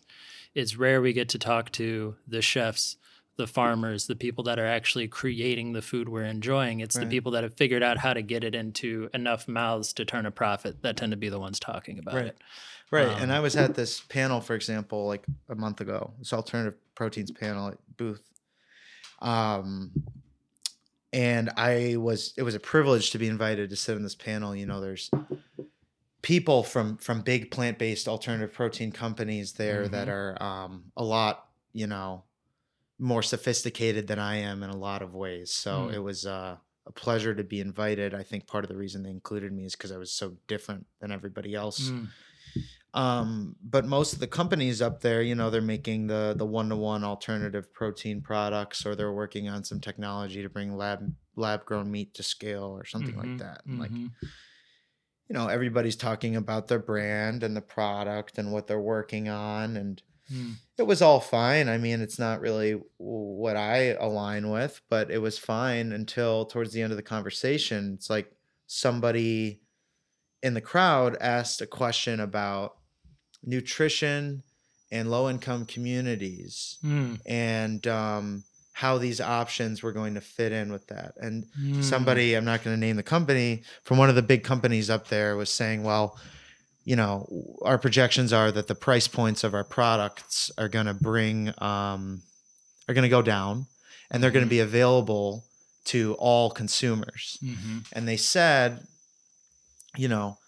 [0.54, 2.98] It's rare we get to talk to the chefs,
[3.36, 6.80] the farmers, the people that are actually creating the food we're enjoying.
[6.80, 10.04] It's the people that have figured out how to get it into enough mouths to
[10.04, 12.26] turn a profit that tend to be the ones talking about Right.
[12.26, 12.38] it.
[12.90, 13.08] Right.
[13.08, 16.78] Um, and I was at this panel, for example, like a month ago, this alternative
[16.94, 18.22] proteins panel at Booth.
[19.22, 19.92] Um,
[21.14, 24.54] and I was, it was a privilege to be invited to sit on this panel.
[24.54, 25.10] You know, there's
[26.20, 31.86] people from, from big plant-based alternative protein companies there that are, um, a lot, you
[31.86, 32.24] know,
[33.02, 35.50] more sophisticated than I am in a lot of ways.
[35.52, 35.90] So Mm.
[35.90, 38.14] it was, uh, a pleasure to be invited.
[38.14, 40.86] I think part of the reason they included me is because I was so different
[41.00, 42.12] than everybody else Mm,
[42.94, 47.04] um but most of the companies up there you know they're making the the one-to-one
[47.04, 51.00] alternative protein products or they're working on some technology to bring lab
[51.36, 54.02] lab grown meat to scale or something mhm, like that and like
[55.28, 59.76] you know everybody's talking about their brand and the product and what they're working on
[59.76, 61.68] and Mm, it was all fine.
[61.68, 66.72] I mean it's not really what i align with but it was fine until towards
[66.72, 68.32] the end of the conversation it's like
[68.66, 69.60] somebody
[70.42, 72.76] in the crowd asked a question about
[73.44, 74.42] nutrition
[74.90, 80.72] and low income communities mm, and um, how these options were going to fit in
[80.72, 81.14] with that.
[81.20, 81.82] And mm.
[81.82, 85.08] somebody i'm not going to name the company from one of the big companies up
[85.08, 86.18] there was saying well
[86.84, 87.26] you know
[87.62, 92.22] our projections are that the price points of our products are going to bring um,
[92.88, 93.66] are going to go down
[94.10, 95.44] and they're going to be available
[95.84, 97.86] to all consumers Mhm.
[97.92, 98.86] and they said
[99.96, 100.38] you know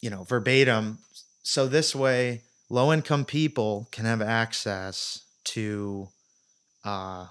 [0.00, 0.98] you know verbatim
[1.42, 6.08] so this way low income people can have access to
[6.84, 7.26] uh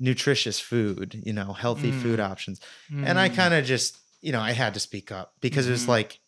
[0.00, 3.34] nutritious food you know healthy food options and i Mm.
[3.34, 5.88] kind of just you know i had to speak up because it was Mhm.
[5.88, 6.20] like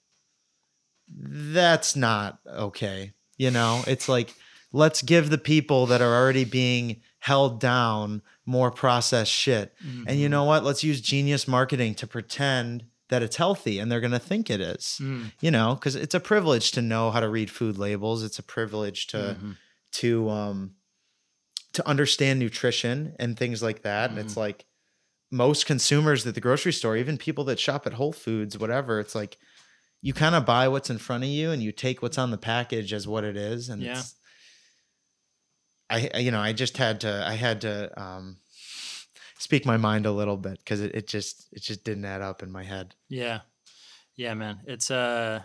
[1.08, 4.34] that's not okay you know it's like
[4.72, 9.74] let's give the people that are already being held down more processed shit
[10.06, 10.30] and you Mhm.
[10.30, 14.18] know what let's use genius marketing to pretend that it's healthy and they're going to
[14.20, 15.32] think it is Mm.
[15.40, 18.42] you know because it's a privilege to know how to read food labels it's a
[18.42, 19.56] privilege to Mhm.
[19.92, 20.74] to um
[21.72, 24.40] to understand nutrition and things like that and it's Mm-hmm.
[24.40, 24.64] like
[25.30, 29.14] most consumers at the grocery store even people that shop at whole foods whatever it's
[29.14, 29.38] like
[30.02, 32.38] you kind of buy what's in front of you and you take what's on the
[32.38, 33.98] package as what it is and Yeah.
[33.98, 34.14] it's
[35.88, 38.38] I, I you know i just had to i had to um
[39.38, 42.42] speak my mind a little bit because it, it just it just didn't add up
[42.42, 43.40] in my head Yeah.
[44.16, 44.60] Yeah, man.
[44.66, 45.42] It's uh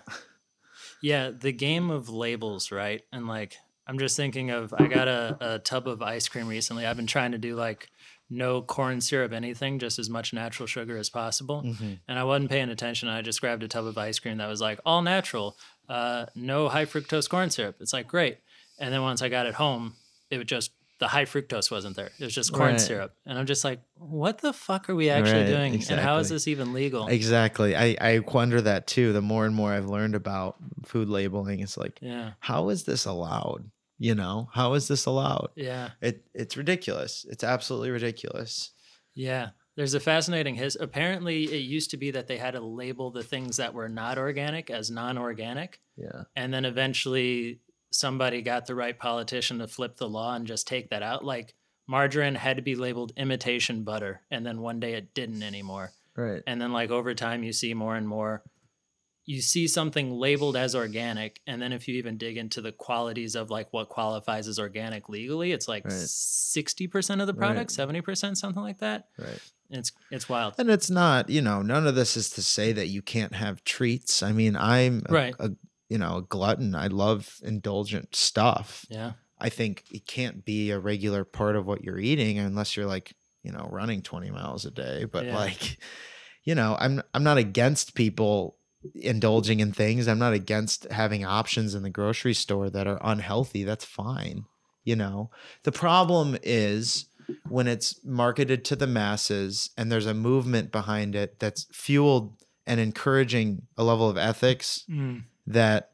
[1.02, 3.02] yeah, the game of labels, right?
[3.14, 3.56] And like
[3.88, 6.86] I'm just thinking of I got a, a tub of ice cream recently.
[6.86, 7.90] I've been trying to do like
[8.30, 11.62] no corn syrup, anything, just as much natural sugar as possible.
[11.64, 12.00] Mhm.
[12.08, 13.08] And I wasn't paying attention.
[13.08, 15.58] I just grabbed a tub of ice cream that was like all natural,
[15.90, 17.76] uh, no high fructose corn syrup.
[17.80, 18.40] It's like great.
[18.80, 19.94] And then once I got it home,
[20.32, 22.10] it was just the high fructose wasn't there.
[22.20, 22.82] It was just corn Right.
[22.82, 23.14] syrup.
[23.26, 25.74] And I'm just like, what the fuck are we actually Right, doing?
[25.90, 27.08] And how is this even legal?
[27.08, 31.60] exactly i i wonder that too the more and more i've learned about food labeling
[31.60, 32.32] it's like yeah.
[32.40, 35.50] how is this allowed you know how is this allowed?
[35.56, 35.92] Yeah.
[36.02, 37.26] it it's ridiculous.
[37.30, 38.72] It's absolutely ridiculous.
[39.14, 39.50] Yeah.
[39.76, 43.24] There's a fascinating his apparently it used to be that they had to label the
[43.24, 45.82] things that were not organic as non-organic.
[45.98, 46.24] Yeah.
[46.36, 47.60] And then eventually
[47.92, 51.24] somebody got the right politician to flip the law and just take that out.
[51.24, 51.56] Like
[51.88, 55.92] margarine had to be labeled imitation butter and then one day it didn't anymore.
[56.16, 56.42] Right.
[56.48, 58.44] And then like over time you see more and more
[59.28, 63.36] you see something labeled as organic and then if you even dig into the qualities
[63.36, 65.94] of like what qualifies as organic legally it's like Right.
[65.94, 67.88] 60% of the product Right.
[68.04, 70.54] 70% something like that right It's it's wild.
[70.60, 73.64] And it's not, you know, none of this is to say that you can't have
[73.64, 74.22] treats.
[74.22, 75.36] I mean, I'm a, Right.
[75.40, 75.52] a
[75.90, 76.76] you know, a glutton.
[76.76, 78.86] I love indulgent stuff.
[78.90, 79.14] Yeah.
[79.40, 83.16] I think it can't be a regular part of what you're eating unless you're like,
[83.44, 85.06] you know, running 20 miles a day.
[85.06, 85.36] But Yeah.
[85.36, 85.78] like,
[86.44, 88.58] you know, I'm I'm not against people
[88.94, 90.08] indulging in things.
[90.08, 93.64] I'm not against having options in the grocery store that are unhealthy.
[93.64, 94.46] That's fine.
[94.84, 95.30] You know.
[95.64, 97.06] The problem is
[97.50, 102.34] when it's marketed to the masses and there's a movement behind it that's fueled
[102.68, 105.24] and encouraging a level of ethics Mm.
[105.48, 105.92] that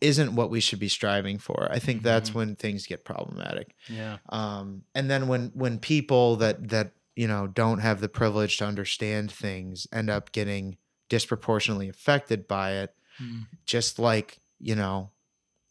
[0.00, 1.68] isn't what we should be striving for.
[1.72, 2.34] I think that's Mhm.
[2.34, 3.74] when things get problematic.
[3.88, 4.18] Yeah.
[4.28, 8.66] Um, and then when when people that that you know don't have the privilege to
[8.66, 10.76] understand things end up getting
[11.08, 13.46] disproportionately affected by it, Mm.
[13.66, 15.10] just like you know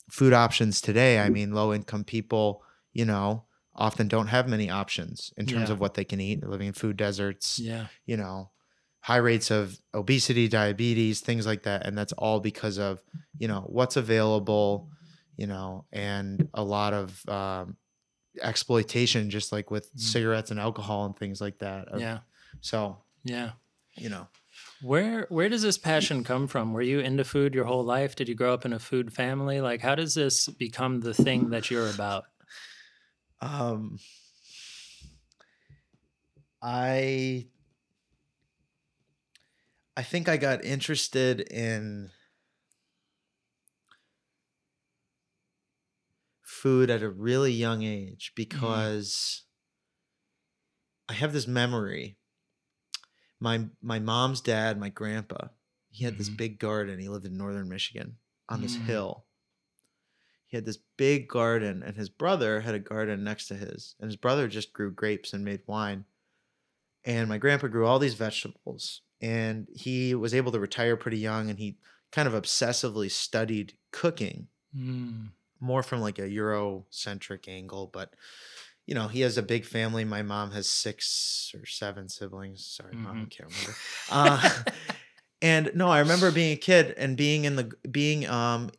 [0.10, 1.20] food options today.
[1.20, 3.46] I mean, low income people, you know,
[3.76, 5.74] often don't have many options in terms Yeah.
[5.74, 6.40] of what they can eat.
[6.42, 7.88] They're living in food deserts Yeah.
[8.06, 8.52] you know,
[9.02, 11.86] high rates of obesity, diabetes, things like that.
[11.86, 13.04] And that's all because of,
[13.38, 14.90] you know, what's available,
[15.36, 17.76] you know, and a lot of um,
[18.42, 20.00] exploitation, just like with Mm.
[20.00, 21.88] cigarettes and alcohol and things like that.
[21.90, 22.20] of- Yeah.
[22.62, 23.52] So, Yeah.
[23.96, 24.28] you know,
[24.82, 26.74] Where where does this passion come from?
[26.74, 28.16] Were you into food your whole life?
[28.16, 29.60] Did you grow up in a food family?
[29.62, 32.26] Like how does this become the thing that you're about?
[33.42, 33.98] um,
[36.62, 37.48] I,
[39.96, 42.12] I think I got interested in
[46.44, 49.44] food at a really young age because
[51.10, 52.17] I have this memory.
[53.40, 55.50] My my mom's dad, my grandpa,
[55.90, 56.38] he had this Mhm.
[56.38, 57.00] big garden.
[57.00, 58.20] He lived in northern Michigan
[58.50, 58.86] on this Mm.
[58.86, 59.26] hill.
[60.48, 63.96] He had this big garden, and his brother had a garden next to his.
[64.00, 66.06] And his brother just grew grapes and made wine.
[67.06, 69.02] And my grandpa grew all these vegetables.
[69.22, 71.80] And he was able to retire pretty young, and he
[72.12, 75.32] kind of obsessively studied cooking Mm.
[75.60, 78.16] more from like a Eurocentric angle, but
[78.88, 80.06] you know, he has a big family.
[80.06, 82.66] My mom has six or seven siblings.
[82.66, 83.30] Sorry, mom, I Mhm.
[83.30, 83.78] can't remember.
[84.10, 84.64] Uh,
[85.42, 88.72] and no, I remember being a kid and being in the being um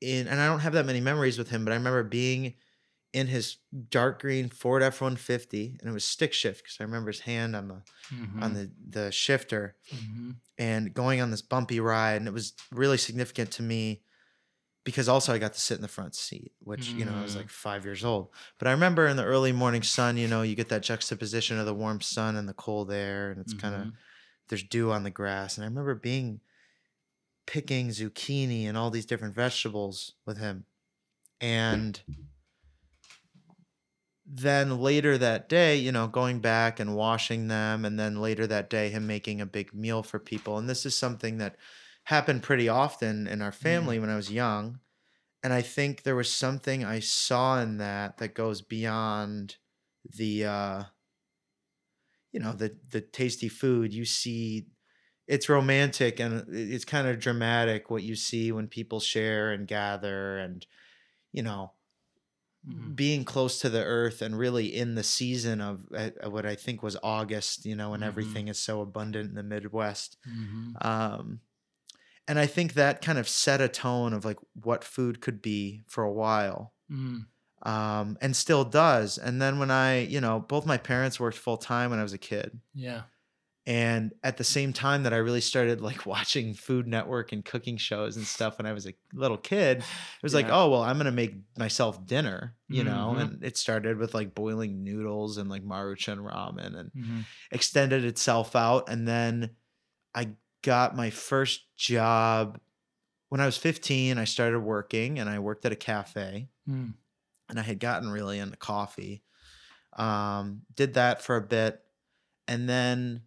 [0.00, 2.54] in and I don't have that many memories with him, but I remember being
[3.12, 3.56] in his
[3.90, 7.20] dark green Ford F one fifty, and it was stick shift because I remember his
[7.20, 7.82] hand on the
[8.40, 8.54] on Mhm.
[8.54, 8.70] the
[9.04, 10.36] the shifter Mhm.
[10.58, 14.02] and going on this bumpy ride and it was really significant to me
[14.88, 17.34] because also I got to sit in the front seat which you know I was
[17.34, 17.36] Mm.
[17.36, 20.54] like 5 years old but I remember in the early morning sun you know you
[20.54, 23.88] get that juxtaposition of the warm sun and the cold air and it's kind of
[24.48, 26.40] there's dew on the grass and I remember being
[27.46, 30.64] picking zucchini and all these different vegetables with him
[31.40, 32.00] and
[34.30, 38.68] then later that day, you know, going back and washing them, and then later that
[38.68, 40.58] day, him making a big meal for people.
[40.58, 41.56] And this is something that
[42.08, 44.80] happened pretty often in our family when I was young.
[45.42, 49.58] And I think there was something I saw in that that goes beyond
[50.04, 50.84] the, uh,
[52.32, 53.92] you know, the the tasty food.
[53.92, 54.68] You see,
[55.26, 60.38] it's romantic and it's kind of dramatic what you see when people share and gather,
[60.38, 60.66] and
[61.32, 61.74] you know,
[62.62, 62.92] Mhm.
[62.94, 66.54] being close to the earth and really in the season of uh, uh, what I
[66.54, 68.02] think was August, you know, when Mhm.
[68.02, 70.16] everything is so abundant in the Midwest.
[70.24, 70.78] Mhm.
[70.80, 71.40] Um,
[72.28, 75.82] and I think that kind of set a tone of like what food could be
[75.88, 76.74] for a while.
[76.90, 77.26] Mm.
[77.62, 79.18] Um, and still does.
[79.18, 82.12] And then when I, you know, both my parents worked full time when I was
[82.12, 82.60] a kid.
[82.72, 83.02] Yeah.
[83.66, 87.76] And at the same time that I really started like watching Food Network and cooking
[87.76, 90.96] shows and stuff when I was a little kid, it was like, oh well, I'm
[90.96, 93.14] gonna make myself dinner, you know.
[93.16, 93.20] Mhm.
[93.20, 97.24] And it started with like boiling noodles and like maruchan ramen, and Mhm.
[97.50, 98.88] extended itself out.
[98.88, 99.50] And then
[100.14, 100.30] I
[100.68, 102.60] got my first job
[103.30, 104.18] when I was 15.
[104.18, 106.94] I started working, and I worked at a cafe, Mm.
[107.48, 109.22] and I had gotten really into coffee.
[109.94, 111.82] Um, did that for a bit,
[112.46, 113.22] and then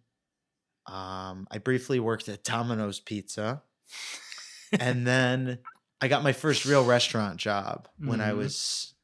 [0.86, 3.62] um, I briefly worked at Domino's Pizza
[4.80, 5.58] and then
[6.00, 8.36] I got my first real restaurant job when I Mhm.
[8.38, 8.94] was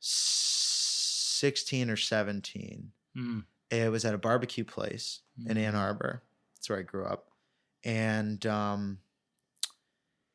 [0.00, 2.92] 16 or 17.
[3.16, 3.44] Mm.
[3.70, 5.78] It was at a barbecue place in Ann Mhm.
[5.78, 6.22] Arbor.
[6.54, 7.29] That's where I grew up.
[7.84, 8.98] And um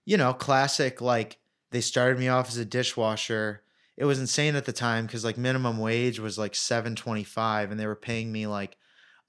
[0.06, 1.40] you know, classic like
[1.72, 3.64] they started me off as a dishwasher.
[3.98, 7.88] It was insane at the time cuz like minimum wage was like 7.25 and they
[7.88, 8.78] were paying me like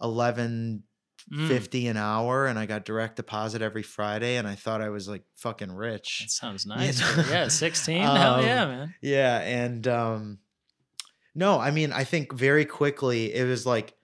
[0.02, 0.84] 11
[1.32, 1.48] Mm.
[1.48, 5.08] 50 an hour and I got direct deposit every Friday and I thought I was
[5.08, 6.20] like fucking rich.
[6.20, 7.00] That sounds nice.
[7.00, 7.24] know?
[7.28, 8.00] Yeah, 16.
[8.02, 8.94] Hell Um, yeah, man.
[9.00, 10.38] Yeah, and um
[11.34, 13.94] no, I mean, I think very quickly it was like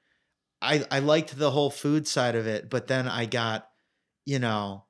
[0.60, 3.68] I I liked the whole food side of it, but then I got,
[4.24, 4.84] you know,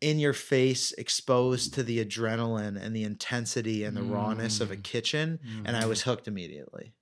[0.00, 4.76] in your face exposed to the adrenaline and the intensity and the rawness of a
[4.76, 4.82] Mm.
[4.82, 6.94] kitchen and I was hooked immediately.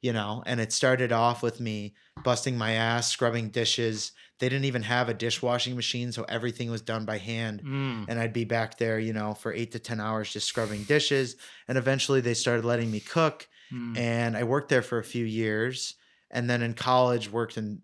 [0.00, 4.12] You know, and it started off with me busting my ass, scrubbing dishes.
[4.38, 7.62] They didn't even have a dishwashing machine, so everything was done by hand.
[7.64, 8.04] Mm.
[8.08, 11.34] And I'd be back there, you know, for eight to 10 hours just scrubbing dishes.
[11.66, 13.48] And eventually they started letting me cook.
[13.72, 13.98] Mm.
[13.98, 15.94] And I worked there for a few years.
[16.30, 17.82] And then in college, worked in,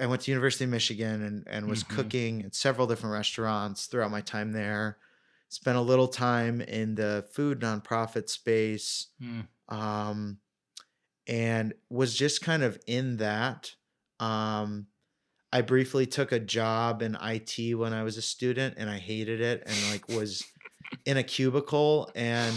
[0.00, 1.88] I went to University of Michigan and, and was Mhm.
[1.96, 4.98] cooking at several different restaurants throughout my time there.
[5.48, 9.46] Spent a little time in the food nonprofit space Mm.
[9.68, 10.38] um,
[11.26, 13.76] and was just kind of in that.
[14.20, 14.88] Um,
[15.52, 19.40] I briefly took a job in IT when I was a student, and I hated
[19.40, 20.42] it, and like was
[21.06, 22.10] in a cubicle.
[22.16, 22.54] And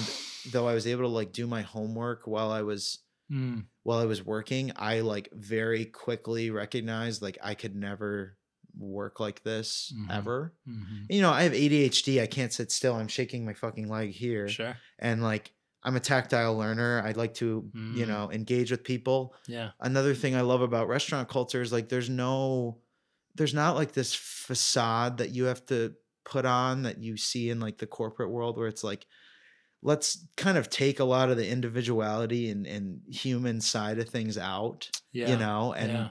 [0.51, 2.99] though I was able to like do my homework while I was
[3.31, 3.65] Mm.
[3.83, 8.37] while I was working, I like very quickly recognized like I could never
[8.77, 10.11] work like this Mhm.
[10.11, 10.53] ever.
[10.67, 11.05] Mhm.
[11.09, 12.21] You know, I have ADHD.
[12.21, 12.95] I can't sit still.
[12.95, 14.77] I'm shaking my fucking leg here Sure.
[14.99, 17.01] and like I'm a tactile learner.
[17.05, 18.07] I'd like to, you Mm.
[18.07, 19.33] know, engage with people.
[19.47, 19.71] Yeah.
[19.79, 22.81] Another thing I love about restaurant culture is like there's no
[23.35, 25.93] there's not like this facade that you have to
[26.25, 29.05] put on that you see in like the corporate world where it's like
[29.81, 34.37] let's kind of take a lot of the individuality and, and human side of things
[34.37, 35.29] out, Yeah.
[35.29, 36.09] you know, and yeah.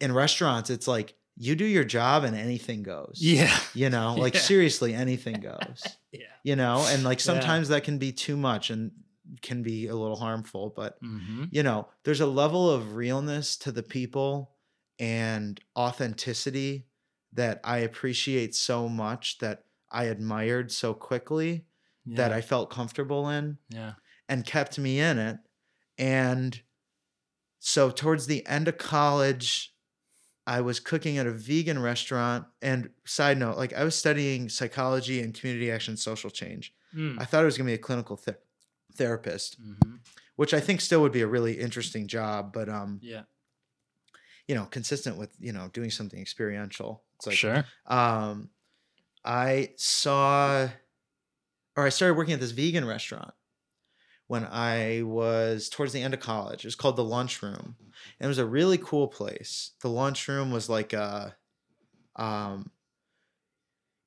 [0.00, 3.18] in restaurants it's like you do your job and anything goes.
[3.20, 3.54] Yeah.
[3.74, 4.40] You know, like Yeah.
[4.40, 6.26] seriously anything goes Yeah.
[6.44, 8.92] you know and like sometimes that can be too much and
[9.40, 13.72] can be a little harmful but hmm you know there's a level of realness to
[13.72, 14.50] the people
[14.98, 16.86] and authenticity
[17.32, 21.64] that i appreciate so much that i admired so quickly
[22.04, 22.16] Yeah.
[22.16, 23.92] that i felt comfortable in Yeah.
[24.28, 25.38] and kept me in it
[25.98, 26.60] and
[27.60, 29.72] so towards the end of college
[30.46, 35.20] i was cooking at a vegan restaurant and side note like i was studying psychology
[35.20, 37.18] and community action social change Mm.
[37.18, 38.36] I thought it was going to be a clinical th-
[38.96, 40.00] therapist, Mhm.
[40.36, 43.22] which I think still would be a really interesting job, but um, Yeah.
[44.46, 47.02] you know, consistent with you know doing something experiential.
[47.16, 47.64] It's like sure.
[47.86, 48.50] um,
[49.24, 50.68] I saw,
[51.76, 53.34] or I started working at this vegan restaurant
[54.28, 56.64] when I was towards the end of college.
[56.64, 57.76] It was called the Lunchroom,
[58.20, 59.72] and it was a really cool place.
[59.82, 61.36] The Lunchroom was like a,
[62.16, 62.72] um,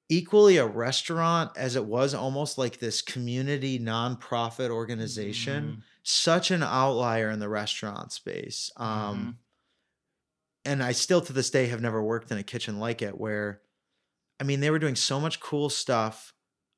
[0.09, 5.77] equally a restaurant as it was almost like this community nonprofit organization.
[5.77, 5.83] Mm.
[6.03, 8.69] Such an outlier in the restaurant space.
[8.77, 9.39] Um, Mhm.
[10.63, 13.61] and I still to this day have never worked in a kitchen like it where
[14.39, 16.34] I mean they were doing so much cool stuff.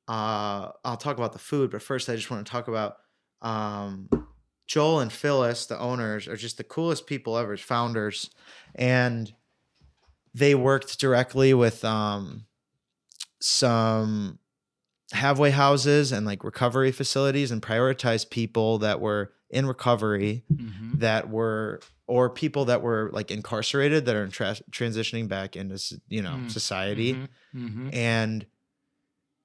[0.08, 2.96] Uh I'll talk about the food, but first I just want to talk about
[3.42, 4.08] um
[4.66, 8.30] Joel and Phyllis, the owners, are just the coolest people ever, founders.
[8.74, 9.32] And
[10.34, 12.46] they worked directly with um
[13.40, 14.38] some
[15.12, 20.98] halfway houses and like recovery facilities and prioritized people that were in recovery Mhm.
[21.00, 25.78] that were or people that were like incarcerated that are in tra- transitioning back into
[26.08, 26.50] you know Mm.
[26.50, 27.28] society Mhm.
[27.54, 27.94] Mhm.
[27.94, 28.46] and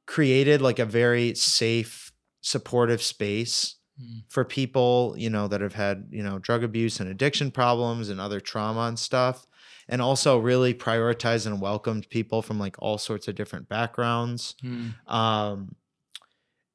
[0.06, 2.12] created like a very safe
[2.42, 4.24] supportive space Mm.
[4.28, 8.20] for people you know that have had you know drug abuse and addiction problems and
[8.20, 9.46] other trauma and stuff
[9.88, 14.96] and also really prioritized and welcomed people from like all sorts of different backgrounds Mm.
[15.08, 15.76] um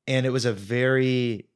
[0.07, 1.49] and it was a very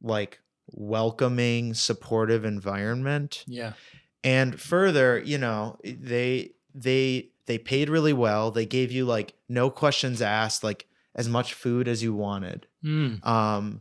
[0.00, 0.40] like
[0.72, 3.74] welcoming supportive environment Yeah.
[4.22, 9.68] and further you know they they they paid really well they gave you like no
[9.68, 13.24] questions asked like as much food as you wanted Mm.
[13.26, 13.80] um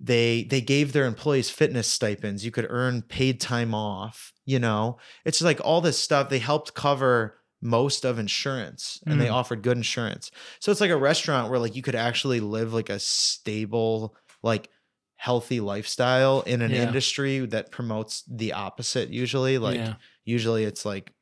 [0.00, 4.98] they they gave their employees fitness stipends you could earn paid time off you know
[5.24, 9.32] it's like all this stuff they helped cover most of insurance and they Mm.
[9.34, 12.88] offered good insurance so it's like a restaurant where like you could actually live like
[12.90, 14.68] a stable like
[15.14, 16.82] healthy lifestyle in an Yeah.
[16.88, 19.94] industry that promotes the opposite usually like yeah.
[20.24, 21.12] usually it's like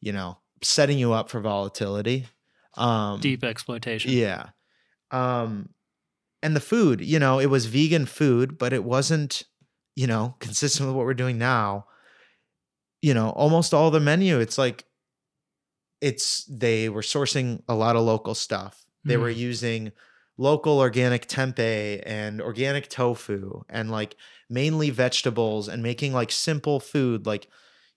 [0.00, 2.26] you know setting you up for volatility
[2.76, 4.10] um Deep exploitation.
[4.12, 4.50] yeah.
[5.10, 5.70] Um
[6.42, 9.42] and the food, you know, it was vegan food, but it wasn't,
[9.96, 11.86] you know, consistent with what we're doing now.
[13.02, 14.84] You know, almost all the menu, it's like
[16.00, 18.84] it's they were sourcing a lot of local stuff.
[19.04, 19.36] They were Mm.
[19.36, 19.92] using
[20.38, 24.16] local organic tempeh and organic tofu and like
[24.48, 27.46] mainly vegetables and making like simple food like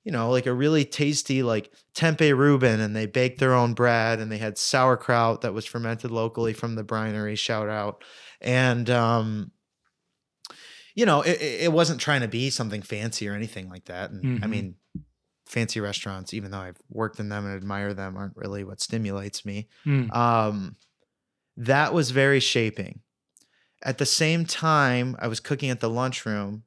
[0.03, 4.19] you know like a really tasty like tempeh Reuben and they baked their own bread
[4.19, 8.03] and they had sauerkraut that was fermented locally from the brinery shout out
[8.41, 9.51] and um
[10.95, 14.43] you know it, it wasn't trying to be something fancy or anything like that and
[14.43, 14.49] i Mhm.
[14.49, 14.75] mean
[15.45, 19.45] fancy restaurants, even though I've worked in them and admire them, aren't really what stimulates
[19.45, 19.67] me.
[19.85, 20.15] Mm.
[20.15, 20.77] Um,
[21.57, 23.01] that was very shaping.
[23.83, 26.63] At the same time, I was cooking at the lunchroom.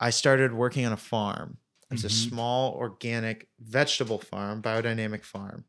[0.00, 1.58] I started working on a farm.
[1.90, 2.28] It's a Mhm.
[2.30, 5.64] small organic vegetable farm, biodynamic farm.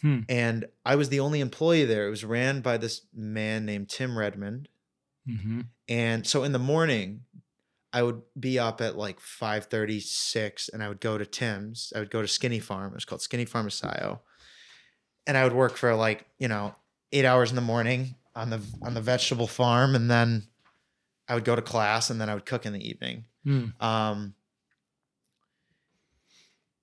[0.00, 0.20] Hmm.
[0.28, 2.06] And I was the only employee there.
[2.06, 4.68] It was ran by this man named Tim Redmond.
[5.28, 5.60] Mm-hmm.
[5.88, 7.24] And so in the morning,
[7.92, 11.92] I would be up at like 5:36 and I would go to Tim's.
[11.94, 12.92] I would go to Skinny Farm.
[12.92, 14.20] It was called Skinny Farm Asayo.
[15.26, 16.74] And I would work for like, you know,
[17.12, 20.48] 8 hours in the morning on the on the vegetable farm and then
[21.28, 23.26] I would go to class and then I would cook in the evening.
[23.46, 23.80] Mm.
[23.80, 24.34] Um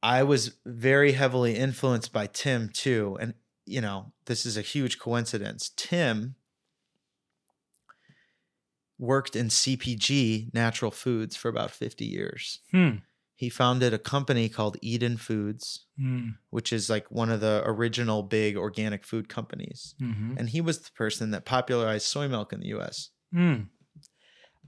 [0.01, 3.17] I was very heavily influenced by Tim too.
[3.19, 3.33] And,
[3.65, 5.71] you know, this is a huge coincidence.
[5.75, 6.35] Tim
[8.97, 12.59] worked in CPG, natural foods, for about 50 years.
[12.71, 12.97] Hmm.
[13.35, 16.35] He founded a company called Eden Foods, Mm.
[16.49, 19.95] which is like one of the original big organic food companies.
[20.01, 20.35] Mm-hmm.
[20.37, 23.11] And he was the person that popularized soy milk in the US.
[23.33, 23.67] Mm.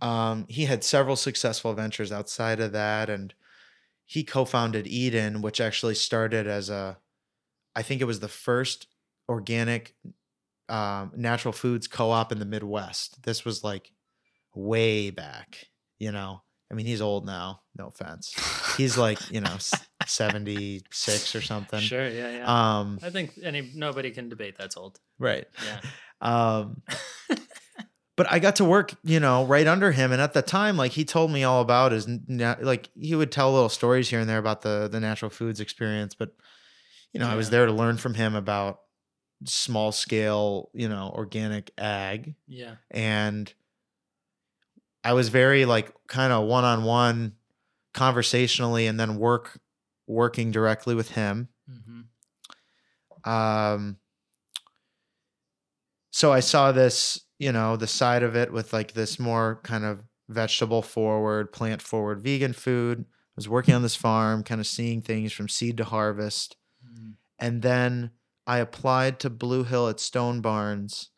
[0.01, 3.33] Um, he had several successful ventures outside of that, and
[4.11, 6.97] he co-founded Eden, which actually started as a,
[7.73, 8.87] I think it was the first
[9.29, 9.95] organic
[10.67, 13.23] um, natural foods co-op in the Midwest.
[13.23, 13.93] This was like
[14.53, 16.41] way back, you know.
[16.69, 17.61] I mean, he's old now.
[17.77, 18.33] No offense.
[18.75, 19.55] He's like, you know,
[20.05, 21.79] seventy six or something.
[21.79, 22.09] Sure.
[22.09, 22.31] Yeah.
[22.39, 22.79] Yeah.
[22.79, 24.99] Um, I think any nobody can debate that's old.
[25.19, 25.47] right.
[25.65, 25.79] Yeah.
[26.23, 26.83] Um,
[28.21, 30.91] but I got to work, you know, right under him, and at the time, like
[30.91, 34.37] he told me all about his, like he would tell little stories here and there
[34.37, 36.13] about the the natural foods experience.
[36.13, 36.35] But
[37.13, 38.81] you know, I was there to learn from him about
[39.45, 42.75] small scale, you know, organic ag, Yeah.
[42.91, 43.51] and
[45.03, 47.33] I was very like kind of one on one,
[47.95, 49.59] conversationally, and then work
[50.05, 51.47] working directly with him.
[51.67, 53.29] Mm-hmm.
[53.31, 53.97] um
[56.11, 59.85] so i saw this you know the side of it with like this more kind
[59.85, 64.67] of vegetable forward plant forward vegan food I was working on this farm kind of
[64.67, 67.17] seeing things from seed to harvest Mm.
[67.39, 68.11] and then
[68.47, 71.11] i applied to blue hill at stone barns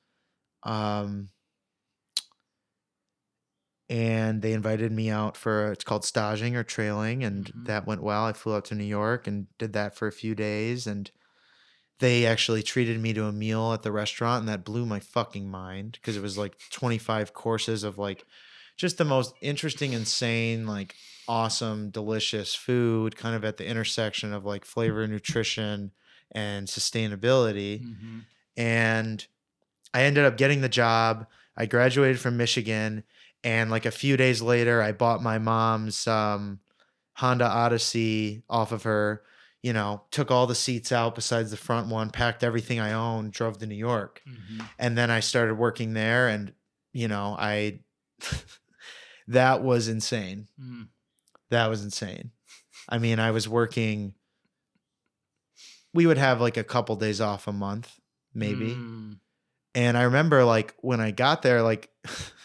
[0.63, 1.29] um
[3.89, 7.65] and they invited me out for it's called staging or trailing and Mhm.
[7.65, 10.35] that went well i flew out to new york and did that for a few
[10.35, 11.11] days and
[11.99, 15.49] they actually treated me to a meal at the restaurant and that blew my fucking
[15.49, 18.25] mind because it was like 25 courses of like
[18.77, 20.95] just the most interesting insane like
[21.27, 25.91] awesome delicious food kind of at the intersection of like flavor nutrition
[26.31, 28.19] and sustainability Mm-hmm.
[28.57, 29.25] and
[29.93, 31.27] I ended up getting the job.
[31.55, 33.03] I graduated from Michigan,
[33.43, 36.59] and like a few days later, I bought my mom's um,
[37.17, 39.21] Honda Odyssey off of her.
[39.63, 43.31] You know, took all the seats out besides the front one, packed everything I owned,
[43.31, 44.61] drove to New York, Mm-hmm.
[44.77, 46.27] and then I started working there.
[46.27, 46.53] And
[46.91, 47.79] you know, I
[49.27, 50.47] that was insane.
[50.61, 50.87] Mm.
[51.49, 52.31] That was insane.
[52.89, 54.13] I mean, I was working.
[55.93, 57.91] We would have like a couple days off a month,
[58.33, 58.71] maybe.
[58.71, 59.19] Mm.
[59.75, 61.89] And I remember like when I got there, like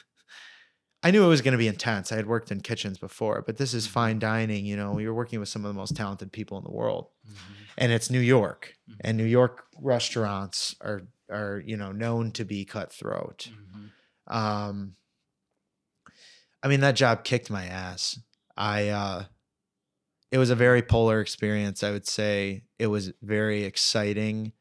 [1.03, 2.11] I knew it was going to be intense.
[2.11, 4.67] I had worked in kitchens before, but this is fine dining.
[4.67, 7.35] You know, you're working with some of the most talented people in the world, Mhm.
[7.79, 8.97] and it's New York, Mhm.
[9.03, 13.51] and New York restaurants are are you know known to be cutthroat.
[13.53, 13.91] Mhm.
[14.35, 14.97] Um,
[16.63, 18.19] I mean that job kicked my ass.
[18.57, 19.25] I uh,
[20.33, 21.83] it was a very polar experience.
[21.83, 24.53] I would say it was very exciting.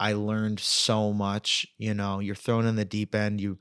[0.00, 1.66] I learned so much.
[1.78, 3.40] You know, you're thrown in the deep end.
[3.40, 3.58] You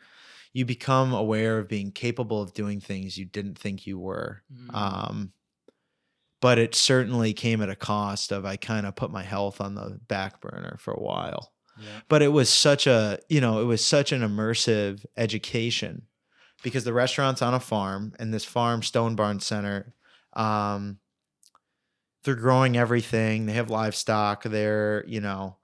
[0.54, 4.44] you become aware of being capable of doing things you didn't think you were.
[4.54, 4.76] Mm.
[4.76, 5.34] Um,
[6.42, 9.76] but it certainly came at a cost of I kind of put my health on
[9.76, 12.02] the back burner for a while Yeah.
[12.10, 16.08] but it was such a you know it was such an immersive education
[16.62, 19.94] because the restaurant's on a farm and this farm stone barn center
[20.34, 21.00] um
[22.24, 25.58] they're growing everything they have livestock they're you know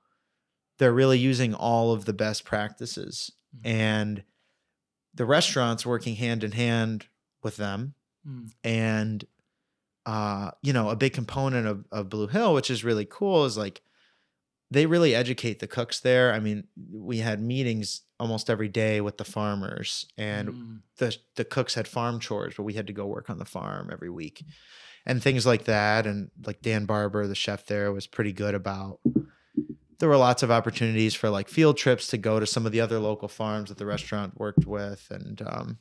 [0.78, 3.62] they're really using all of the best practices Mhm.
[3.66, 4.24] and
[5.20, 7.06] the restaurant's working hand in hand
[7.44, 7.94] with them
[8.28, 8.52] Mm.
[8.66, 9.26] and
[10.06, 13.58] uh you know a big component of, of blue hill which is really cool is
[13.58, 13.82] like
[14.72, 19.18] they really educate the cooks there i mean we had meetings almost every day with
[19.18, 20.80] the farmers and Mm.
[20.98, 23.90] the the cooks had farm chores but we had to go work on the farm
[23.92, 24.44] every week
[25.06, 29.00] and things like that and like dan barber the chef there was pretty good about
[30.00, 32.82] there were lots of opportunities for like field trips to go to some of the
[32.82, 35.78] other local farms that the restaurant worked with and um,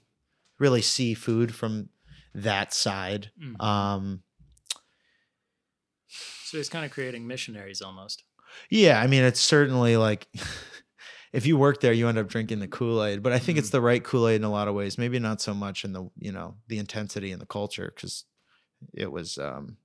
[0.59, 1.89] really see food from
[2.35, 3.61] that side Mhm.
[3.63, 4.23] um
[6.09, 8.25] So he's kind of creating missionaries almost.
[8.71, 10.27] Yeah, I mean, it's certainly like
[11.33, 13.23] if you work there, you end up drinking the Kool Aid.
[13.23, 13.73] But I think it's Mhm.
[13.73, 14.97] the right Kool Aid in a lot of ways.
[14.99, 18.25] Maybe not so much in the you know the intensity and the culture because
[18.95, 19.77] it was um,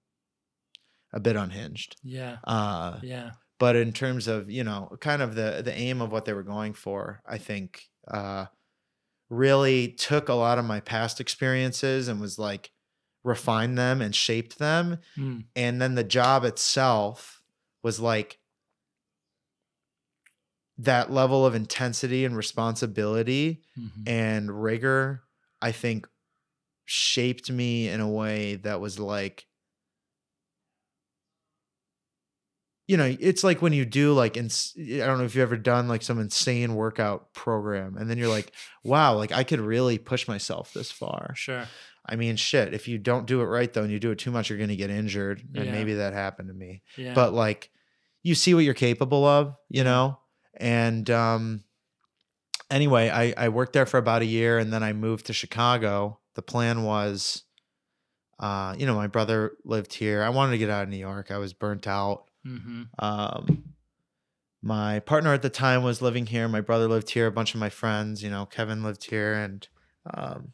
[1.11, 1.97] a bit unhinged.
[2.03, 2.37] Yeah.
[2.45, 3.31] Uh, Yeah.
[3.59, 6.43] But in terms of you know kind of the the aim of what they were
[6.43, 8.47] going for, I think uh,
[9.29, 12.71] really took a lot of my past experiences and was like
[13.23, 15.45] refined them and shaped them Mm.
[15.55, 17.41] and then the job itself
[17.83, 18.39] was like
[20.77, 24.03] that level of intensity and responsibility Mhm.
[24.07, 25.23] and rigor
[25.61, 26.07] i think
[26.85, 29.47] shaped me in a way that was like
[32.93, 35.57] you know it's like when you do like ins- i don't know if you've ever
[35.57, 38.51] done like some insane workout program and then you're like
[38.83, 41.65] wow like i could really push myself this far Sure.
[42.05, 42.73] I mean, shit.
[42.73, 44.75] If you don't do it right though, and you do it too much, you're gonna
[44.75, 45.41] get injured.
[45.55, 45.71] And Yeah.
[45.71, 46.81] maybe that happened to me.
[46.97, 47.13] Yeah.
[47.13, 47.69] But like,
[48.23, 50.19] you see what you're capable of, you know.
[50.57, 51.63] And um,
[52.69, 56.19] anyway, I I worked there for about a year, and then I moved to Chicago.
[56.35, 57.43] The plan was,
[58.39, 60.23] uh, you know, my brother lived here.
[60.23, 61.31] I wanted to get out of New York.
[61.31, 62.25] I was burnt out.
[62.43, 63.63] Hmm Um,
[64.61, 66.47] my partner at the time was living here.
[66.47, 67.27] My brother lived here.
[67.27, 69.67] A bunch of my friends, you know, Kevin lived here, and
[70.13, 70.53] um,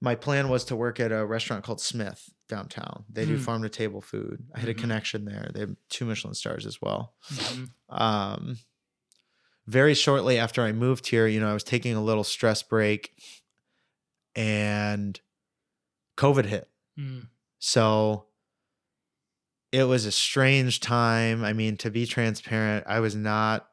[0.00, 3.04] my plan was to work at a restaurant called Smith downtown.
[3.08, 3.40] They do Mm.
[3.40, 4.44] farm to table food.
[4.54, 4.78] I had a Mhm.
[4.78, 5.50] connection there.
[5.54, 7.14] They have two Michelin stars as well.
[7.28, 8.58] hmm Um,
[9.66, 13.14] very shortly after I moved here, you know, I was taking a little stress break,
[14.34, 15.20] and
[16.16, 16.68] COVID hit.
[16.98, 17.28] Mm.
[17.58, 18.26] So
[19.72, 21.44] it was a strange time.
[21.44, 23.68] I mean, to be transparent, I was not,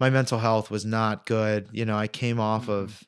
[0.00, 1.68] my mental health was not good.
[1.72, 2.68] You know, I came off Mhm.
[2.68, 3.04] of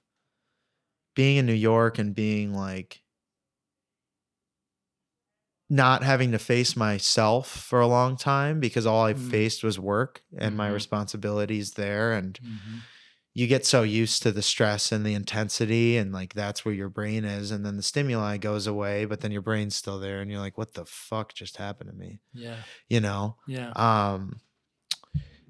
[1.15, 3.03] being in New York and being like,
[5.71, 9.15] not having to face myself for a long time because all I Mm.
[9.15, 10.69] faced was work and my Mhm.
[10.69, 12.13] responsibilities there.
[12.13, 12.87] And hmm
[13.37, 16.89] you get so used to the stress and the intensity and like that's where your
[16.89, 20.31] brain is and then the stimuli goes away but then your brain's still there and
[20.31, 22.57] you're like what the fuck just happened to me Yeah.
[22.89, 23.71] you know Yeah.
[23.75, 24.41] um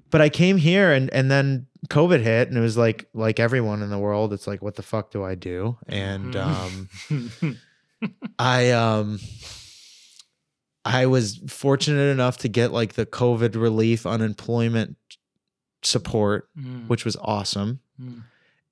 [0.09, 3.83] but i came here and and then covid hit and it was like like everyone
[3.83, 6.89] in the world it's like what the fuck do i do and Mhm.
[7.11, 7.59] um
[8.39, 9.19] i um
[10.83, 14.97] i was fortunate enough to get like the covid relief unemployment
[15.85, 18.23] support Mm, which was awesome mm,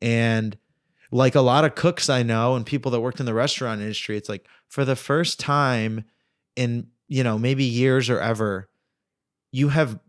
[0.02, 0.58] and
[1.12, 4.18] like a lot of cooks I know and people that worked in the restaurant industry,
[4.18, 6.06] it's like for the first time
[6.56, 8.68] in, you know, maybe years or ever,
[9.52, 10.00] you have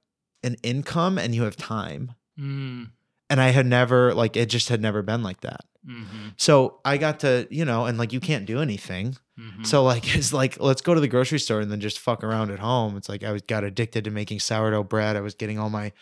[0.43, 2.13] an income and you have time.
[2.39, 2.89] mm,
[3.29, 5.61] And I had never, like, it just had never been like that.
[5.87, 9.17] mhm, So I got to, you know, and like you can't do anything.
[9.39, 9.67] mhm.
[9.67, 12.51] So like it's like let's go to the grocery store and then just fuck around
[12.51, 12.97] at home.
[12.97, 15.17] It's like I was got addicted to making sourdough bread.
[15.17, 15.93] I was getting all my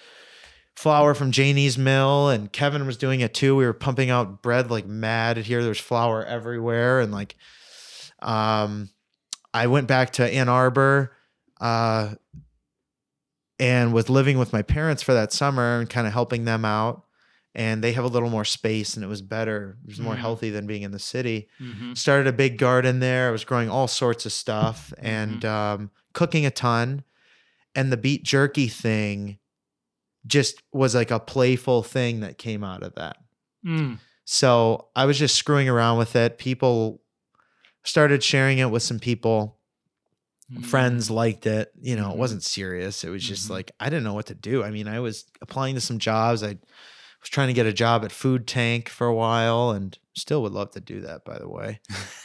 [0.76, 3.54] flour from Janie's mill and Kevin was doing it too.
[3.54, 5.62] We were pumping out bread like mad here.
[5.62, 7.36] There's flour everywhere and like
[8.20, 8.88] um
[9.54, 11.12] I went back to Ann Arbor
[11.60, 12.14] uh
[13.58, 17.04] and was living with my parents for that summer and kind of helping them out.
[17.54, 19.76] And they have a little more space and it was better.
[19.84, 20.18] It was more Mm.
[20.20, 21.96] healthy than being in the city Mhm.
[21.96, 23.28] started a big garden there.
[23.28, 27.04] I was growing all sorts of stuff and um, cooking a ton.
[27.74, 29.38] And the beet jerky thing
[30.26, 33.16] just was like a playful thing that came out of that.
[33.66, 36.38] Mm, So I was just screwing around with it.
[36.38, 37.00] People
[37.84, 39.58] started sharing it with some people.
[40.52, 41.72] mm, Friends liked it.
[41.80, 42.18] You know, it Mhm.
[42.18, 43.02] wasn't serious.
[43.04, 43.50] It was just Mhm.
[43.50, 44.62] like, I didn't know what to do.
[44.62, 46.42] I mean, I was applying to some jobs.
[46.42, 46.58] I
[47.20, 50.52] was trying to get a job at Food Tank for a while and still would
[50.52, 51.80] love to do that, by the way.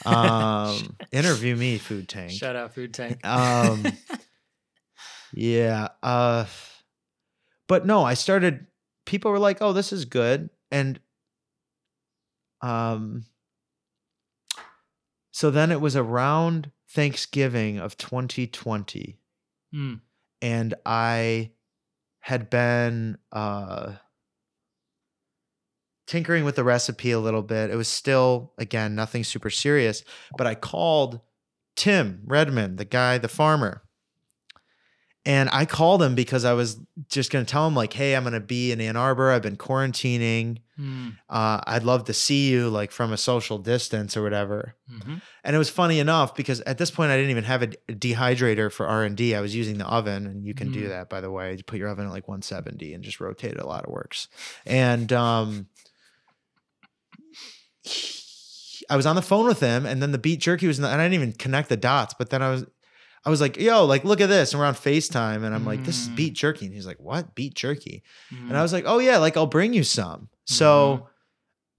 [0.05, 2.31] Um, interview me, Food Tank.
[2.31, 3.25] Shout out Food Tank.
[3.25, 3.85] Um,
[5.33, 5.89] Yeah.
[6.01, 6.45] Uh
[7.68, 8.68] but no, I started
[9.05, 10.99] people were like, "Oh, this is good." And
[12.61, 13.26] um
[15.32, 19.20] so then it was around Thanksgiving of 2020
[19.76, 19.99] Mm,
[20.41, 21.51] and I
[22.22, 23.95] had been uh
[26.07, 27.70] tinkering with the recipe a little bit.
[27.70, 30.03] It was still again nothing super serious,
[30.38, 31.20] but I called
[31.76, 33.84] Tim Redmond, the guy, the farmer.
[35.28, 38.23] And I called him because I was just going to tell him like, "Hey, I'm
[38.23, 39.30] going to be in Ann Arbor.
[39.32, 40.59] I've been quarantining.
[40.80, 45.21] mm, Uh, I'd love to see you like from a social distance or whatever." mhm.
[45.43, 48.71] And it was funny enough because at this point I didn't even have a dehydrator
[48.71, 49.36] for R and D.
[49.36, 50.89] I was using the oven, and you can do Mm.
[50.89, 51.55] that by the way.
[51.57, 53.59] You put your oven at like 170 and just rotate it.
[53.59, 54.30] A lot of works.
[54.65, 55.67] And um,
[58.89, 60.95] I was on the phone with him, and then the beet jerky was, and I
[60.97, 62.13] didn't even connect the dots.
[62.13, 62.65] But then I was,
[63.28, 64.53] I was like, yo, like, look at this.
[64.53, 65.43] And we're on FaceTime.
[65.43, 66.15] And I'm like, this is Mm.
[66.15, 66.65] beet jerky.
[66.65, 67.36] And he's like, what?
[67.36, 68.01] Beet jerky?
[68.34, 68.47] Mm.
[68.49, 70.30] And I was like, oh, yeah, like, I'll bring you some.
[70.45, 70.67] So
[70.97, 71.05] Mm-hmm.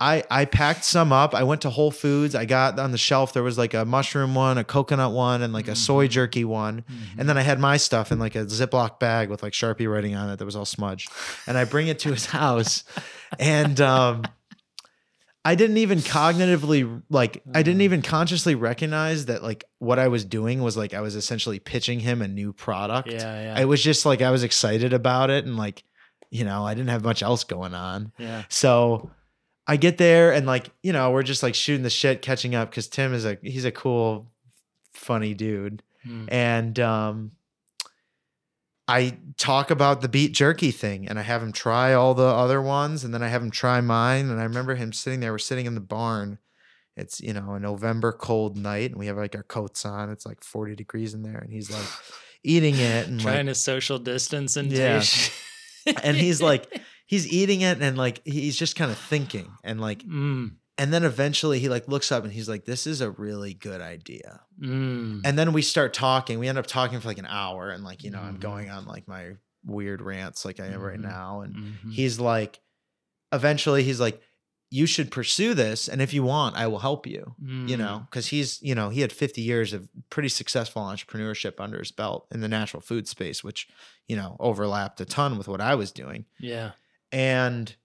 [0.01, 1.34] I, I packed some up.
[1.34, 2.36] I went to Whole Foods.
[2.36, 5.53] I got on the shelf, there was like a mushroom one, a coconut one, and
[5.53, 6.11] like a soy Mhm.
[6.11, 6.82] jerky one.
[6.88, 7.18] Mhm.
[7.18, 10.14] And then I had my stuff in like a Ziploc bag with like Sharpie writing
[10.14, 11.11] on it that was all smudged.
[11.49, 12.84] And I bring it to his house.
[13.40, 14.22] And um,
[15.51, 17.84] I didn't even cognitively, like, I didn't Mhm.
[17.84, 22.01] even consciously recognize that like what I was doing was like I was essentially pitching
[22.01, 23.09] him a new product.
[23.11, 23.20] yeah,
[23.55, 25.84] yeah, It was just like I was excited about it and like,
[26.30, 28.12] you know, I didn't have much else going on.
[28.18, 28.42] yeah.
[28.49, 29.11] So
[29.66, 32.70] I get there and like, you know, we're just like shooting the shit, catching up
[32.70, 34.30] because Tim is a he's a cool,
[34.92, 35.82] funny dude.
[36.07, 36.28] Mm.
[36.32, 37.32] And um
[38.89, 42.61] I talk about the beet jerky thing and I have him try all the other
[42.62, 44.30] ones and then I have him try mine.
[44.30, 46.39] And I remember him sitting there, we're sitting in the barn.
[46.97, 50.11] It's, you know, a November cold night and we have like our coats on.
[50.11, 51.36] It's like 40 degrees in there.
[51.39, 51.86] And he's like
[52.43, 55.05] eating it and Trying like, to social distance and Yeah.
[56.03, 60.01] and he's like, he's eating it and like he's just kind of thinking and like
[60.03, 63.52] mm, and then eventually he like looks up and he's like this is a really
[63.54, 67.26] good idea mm, and then we start talking we end up talking for like an
[67.26, 68.40] hour and like you know i'm Mhm.
[68.40, 69.32] going on like my
[69.64, 71.02] weird rants like i am right Mhm.
[71.02, 71.92] now and mhm.
[71.92, 72.60] he's like
[73.32, 74.20] eventually he's like
[74.70, 78.06] you should pursue this and if you want i will help you you Mm, know
[78.10, 82.26] because he's you know he had 50 years of pretty successful entrepreneurship under his belt
[82.30, 83.66] in the natural food space which
[84.06, 86.72] you know overlapped a ton with what i was doing yeah.
[87.12, 87.76] and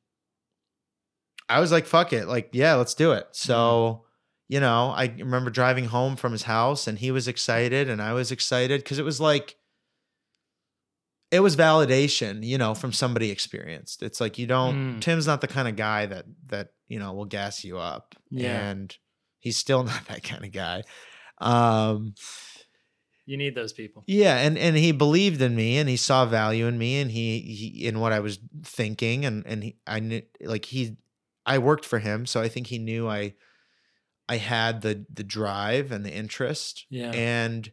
[1.56, 2.28] I was like, fuck it.
[2.28, 3.28] Like, yeah, let's do it.
[3.32, 4.06] So,
[4.48, 8.14] you know, I remember driving home from his house and he was excited and I
[8.14, 9.56] was excited because it was like,
[11.32, 14.04] it was validation, you know, from somebody experienced.
[14.04, 15.02] It's like you don't Mm.
[15.02, 18.16] Tim's not the kind of guy that that, you know, will gas you up.
[18.30, 18.70] Yeah.
[18.70, 18.96] And
[19.40, 20.84] he's still not that kind of guy.
[21.40, 22.14] Um
[23.26, 24.04] You need those people.
[24.06, 27.40] yeah, and and he believed in me, and he saw value in me, and he,
[27.40, 30.98] he in what I was thinking, and and he, I knew like he,
[31.46, 33.34] I worked for him, so I think he knew I,
[34.30, 37.12] I had the the drive and the interest, Yeah.
[37.12, 37.72] and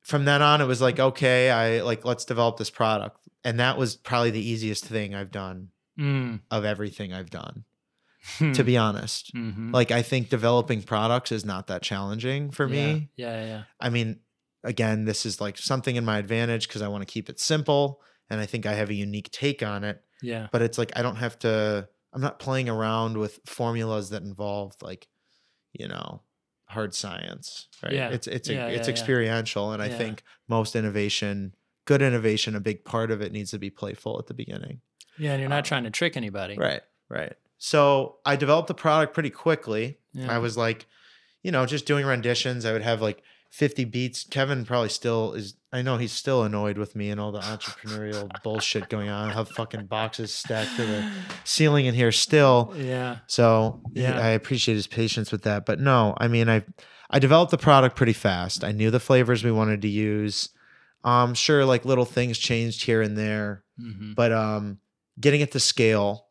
[0.00, 3.78] from then on, it was like okay, I like let's develop this product, and that
[3.78, 6.40] was probably the easiest thing I've done Mm.
[6.50, 7.64] of everything I've done,
[8.38, 8.52] Hmm.
[8.52, 9.34] to be honest.
[9.34, 9.72] Mhm.
[9.74, 13.10] Like I think developing products is not that challenging for me.
[13.14, 13.62] Yeah, yeah, yeah.
[13.78, 14.20] I mean,
[14.64, 18.00] again, this is like something in my advantage because I want to keep it simple
[18.30, 20.02] and I think I have a unique take on it.
[20.22, 20.48] Yeah.
[20.50, 24.74] But it's like I don't have to I'm not playing around with formulas that involve
[24.82, 25.08] like,
[25.72, 26.22] you know,
[26.66, 27.68] hard science.
[27.82, 27.92] Right.
[27.94, 28.08] Yeah.
[28.10, 28.90] It's it's Yeah, it's yeah, yeah.
[28.90, 29.72] experiential.
[29.72, 31.54] And I think most innovation,
[31.86, 34.80] good innovation, a big part of it needs to be playful at the beginning.
[35.18, 36.56] Yeah, and you're not Um, trying to trick anybody.
[36.56, 36.82] Right.
[37.08, 37.34] Right.
[37.58, 39.98] So I developed the product pretty quickly.
[40.28, 40.86] I was like,
[41.42, 42.64] you know, just doing renditions.
[42.66, 44.24] I would have like 50 beets.
[44.24, 48.30] Kevin probably still is, I know he's still annoyed with me and all the entrepreneurial
[48.42, 49.28] bullshit going on.
[49.28, 51.10] I have fucking boxes stacked to the
[51.44, 52.72] ceiling in here still.
[52.74, 53.18] Yeah.
[53.26, 54.18] So yeah.
[54.18, 55.66] I appreciate his patience with that.
[55.66, 56.64] But no, I mean, I,
[57.10, 58.64] I developed the product pretty fast.
[58.64, 60.48] I knew the flavors we wanted to use.
[61.04, 64.78] Um, sure, like little things changed here and there, hmm but um,
[65.20, 66.28] getting it to scale,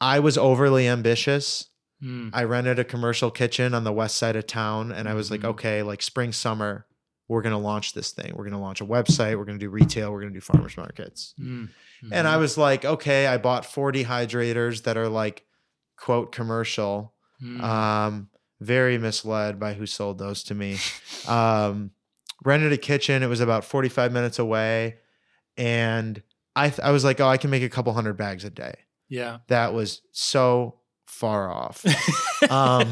[0.00, 1.69] I was overly ambitious.
[2.02, 2.30] Mm.
[2.32, 5.40] I rented a commercial kitchen on the west side of town and I was like,
[5.40, 5.50] Mhm.
[5.50, 6.86] okay, like spring, summer,
[7.28, 8.32] we're going to launch this thing.
[8.34, 9.36] We're going to launch a website.
[9.38, 10.10] We're going to do retail.
[10.12, 11.34] We're going to do farmers markets.
[11.38, 11.68] Mm.
[12.10, 12.40] And I Mhm.
[12.40, 15.44] was like, okay, I bought 40 hydrators that are like,
[15.96, 17.14] quote, commercial.
[17.42, 17.60] Mm.
[17.62, 18.30] Um,
[18.60, 20.78] very misled by who sold those to me.
[21.28, 21.90] Um,
[22.44, 23.22] rented a kitchen.
[23.22, 24.96] It was about 45 minutes away.
[25.56, 26.22] And
[26.56, 28.74] I, th- I was like, oh, I can make a couple hundred bags a day.
[29.08, 29.38] yeah.
[29.48, 30.79] That was so
[31.10, 31.84] far off.
[32.50, 32.88] Um,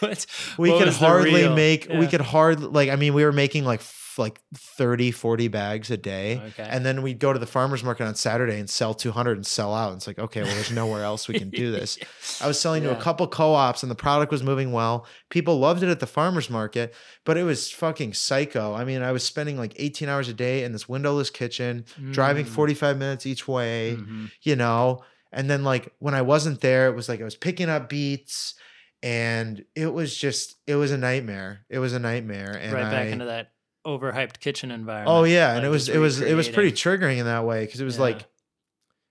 [0.00, 0.26] What-
[0.58, 3.80] we what could hardly make we could hard like i mean we were making like
[3.80, 6.40] f- like 30 40 bags a day.
[6.48, 6.66] Okay.
[6.68, 9.74] and then we'd go to the farmers market on saturday and sell 200 and sell
[9.74, 9.88] out.
[9.92, 11.98] And it's like okay well there's nowhere else we can do this.
[12.40, 15.06] I was selling to a couple co-ops and the product was moving well.
[15.28, 16.94] People loved it at the farmers market
[17.24, 18.74] but it was fucking psycho.
[18.74, 22.46] I mean i was spending like 18 hours a day in this windowless kitchen driving
[22.46, 22.48] Mm.
[22.48, 24.30] 45 minutes each way Mhm.
[24.42, 25.02] you know
[25.32, 28.54] and then like when i wasn't there it was like i was picking up beets
[29.02, 33.06] and it was just it was a nightmare it was a nightmare and right back
[33.06, 33.52] I, into that
[33.86, 35.08] overhyped kitchen environment.
[35.16, 37.80] oh yeah and it was it was it was pretty triggering in that way because
[37.80, 38.02] it was Yeah.
[38.02, 38.26] like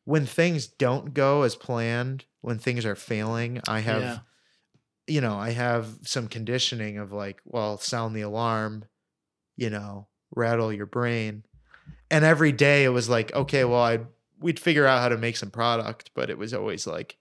[0.06, 4.18] when things don't go as planned when things are failing i have Yeah.
[5.08, 8.86] you know i have some conditioning of like well sound the alarm
[9.58, 11.44] you know rattle your brain
[12.12, 14.00] and every day it was like okay well i
[14.40, 17.18] we'd figure out how to make some product but it was always like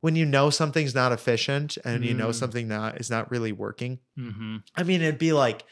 [0.00, 2.34] when you know something's not efficient and you know Mm.
[2.34, 3.98] something not is not really working.
[4.18, 4.56] Mm-hmm.
[4.74, 5.64] I mean, it'd be like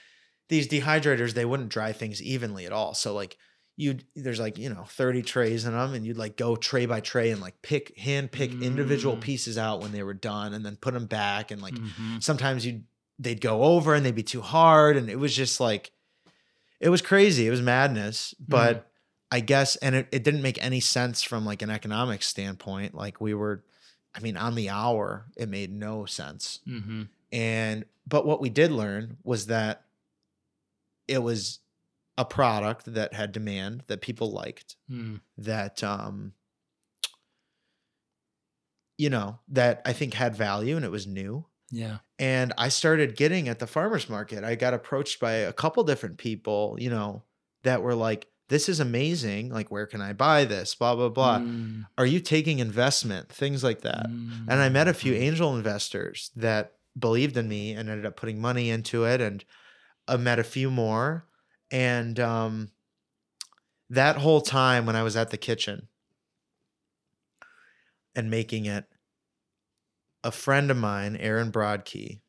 [0.51, 2.93] these dehydrators, they wouldn't dry things evenly at all.
[2.93, 3.39] So like
[3.79, 7.01] you there's like, you know, 30 trays in them and you'd like go tray by
[7.01, 9.23] tray and like pick hand pick individual Mm.
[9.23, 12.19] pieces out when they were done and then put them back and like mm-hmm.
[12.19, 12.83] sometimes you
[13.19, 15.91] they'd go over and they'd be too hard and it was just like
[16.81, 17.47] it was crazy.
[17.47, 18.88] It was madness, but
[19.31, 22.95] I guess and it, it didn't make any sense from like an economic standpoint.
[22.95, 23.63] Like we were
[24.15, 26.61] I mean on the hour, it made no sense.
[26.67, 27.03] Mm-hmm.
[27.33, 29.85] And but what we did learn was that
[31.07, 31.59] it was
[32.17, 35.21] a product that had demand that people liked Mm.
[35.37, 36.33] that um
[38.97, 41.99] you know that I think had value and it was new Yeah.
[42.19, 46.19] and I started getting at the farmers market I got approached by a couple different
[46.19, 47.23] people you know
[47.63, 51.41] that were like this is amazing like where can I buy this blah blah blah
[51.41, 51.87] Mm.
[51.97, 55.21] are you taking investment things like that and I met a few Mhm.
[55.21, 59.21] angel investors that believed in me and ended up putting money into it.
[59.21, 59.45] And
[60.09, 61.29] I met a few more.
[61.71, 62.73] And um,
[63.91, 65.87] that whole time when I was at the kitchen
[68.17, 68.87] and making it,
[70.25, 72.21] a friend of mine, Aaron Broadkey,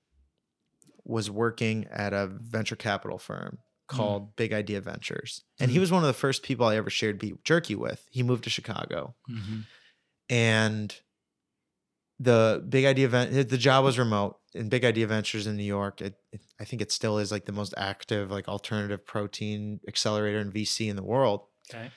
[1.04, 3.58] was working at a venture capital firm
[3.90, 5.44] called Big Idea Ventures.
[5.60, 5.82] And he Mm.
[5.82, 8.06] was one of the first people I ever shared beet jerky with.
[8.12, 9.66] He moved to Chicago Mhm.
[10.30, 10.96] and
[12.20, 16.02] the big idea event the job was remote and big idea ventures in new york
[16.02, 20.40] it, it, i think it still is like the most active like alternative protein accelerator
[20.40, 21.92] and vc in the world Okay.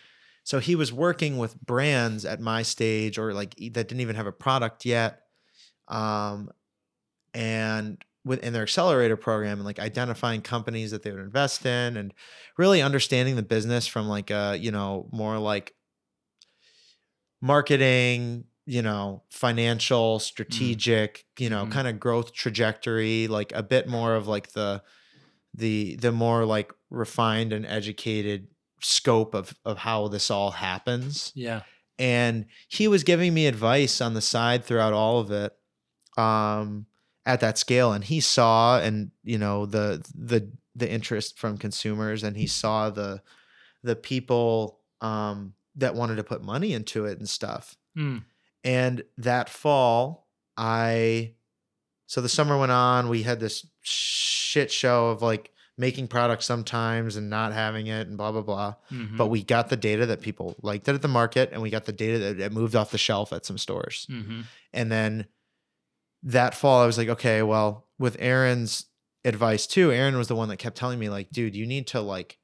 [0.44, 4.26] so he was working with brands at my stage or like that didn't even have
[4.28, 5.22] a product yet
[5.88, 6.50] um
[7.34, 12.14] and within their accelerator program and like identifying companies that they would invest in and
[12.58, 15.74] really understanding the business from like a you know more like
[17.40, 21.72] marketing you know financial strategic you know Mhm.
[21.72, 24.82] kind of growth trajectory like a bit more of like the
[25.54, 28.48] the the more like refined and educated
[28.80, 31.62] scope of of how this all happens Yeah.
[31.98, 35.52] and he was giving me advice on the side throughout all of it
[36.16, 36.86] um
[37.26, 42.22] at that scale and he saw and you know the the the interest from consumers
[42.24, 43.22] and he saw the
[43.82, 48.24] the people um that wanted to put money into it and stuff Mm.
[48.64, 51.34] and that fall i
[52.06, 57.16] so the summer went on we had this shit show of like making products sometimes
[57.16, 59.16] and not having it and blah blah blah Mhm.
[59.16, 61.84] but we got the data that people liked it at the market and we got
[61.84, 64.44] the data that it moved off the shelf at some stores Mhm.
[64.72, 65.26] and then
[66.22, 68.86] that fall i was like okay well with aaron's
[69.24, 72.00] advice too aaron was the one that kept telling me like dude you need to
[72.00, 72.38] like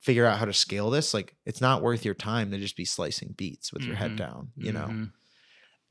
[0.00, 2.84] figure out how to scale this like it's not worth your time to just be
[2.84, 4.16] slicing beets with your head Mhm.
[4.16, 5.12] down you know Mhm.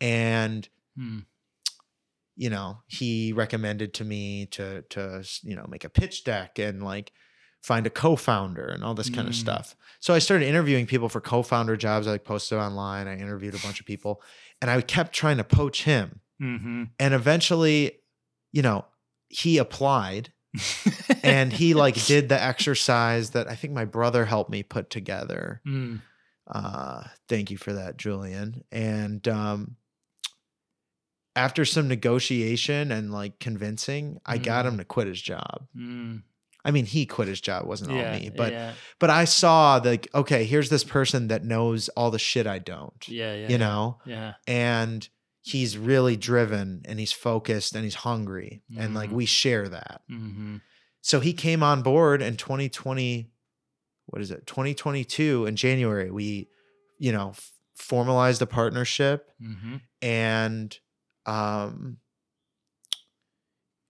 [0.02, 1.26] and Mm.
[2.36, 6.84] you know he recommended to me to to you know make a pitch deck and
[6.84, 7.12] like
[7.62, 9.40] find a co-founder and all this kind of Mm.
[9.40, 13.56] stuff so i started interviewing people for co-founder jobs i like posted online i interviewed
[13.56, 14.22] a bunch of people
[14.62, 16.90] and i kept trying to poach him Mhm.
[17.00, 17.94] and eventually
[18.52, 18.86] you know
[19.30, 20.32] he applied
[21.24, 25.62] and he like did the exercise that i think my brother helped me put together
[25.68, 26.02] Mm.
[26.48, 29.76] uh thank you for that julian and um
[31.36, 36.24] after some negotiation and like convincing i got him to quit his job Mm.
[36.66, 38.14] i mean he quit his job it wasn't Yeah.
[38.14, 38.74] all me but yeah.
[39.00, 43.08] but i saw like okay here's this person that knows all the shit i don't
[43.08, 43.36] Yeah.
[43.36, 43.50] Yeah.
[43.50, 44.34] you know Yeah.
[44.48, 45.08] and
[45.52, 49.14] he's really driven and he's focused and he's hungry and like Mhm.
[49.14, 50.58] we share that Mm-hmm.
[51.02, 53.32] so he came on board in 2020
[54.08, 56.50] what is it 2022 in january we
[56.98, 59.76] you know f- formalized a partnership Mm-hmm.
[60.02, 60.78] and
[61.26, 61.98] um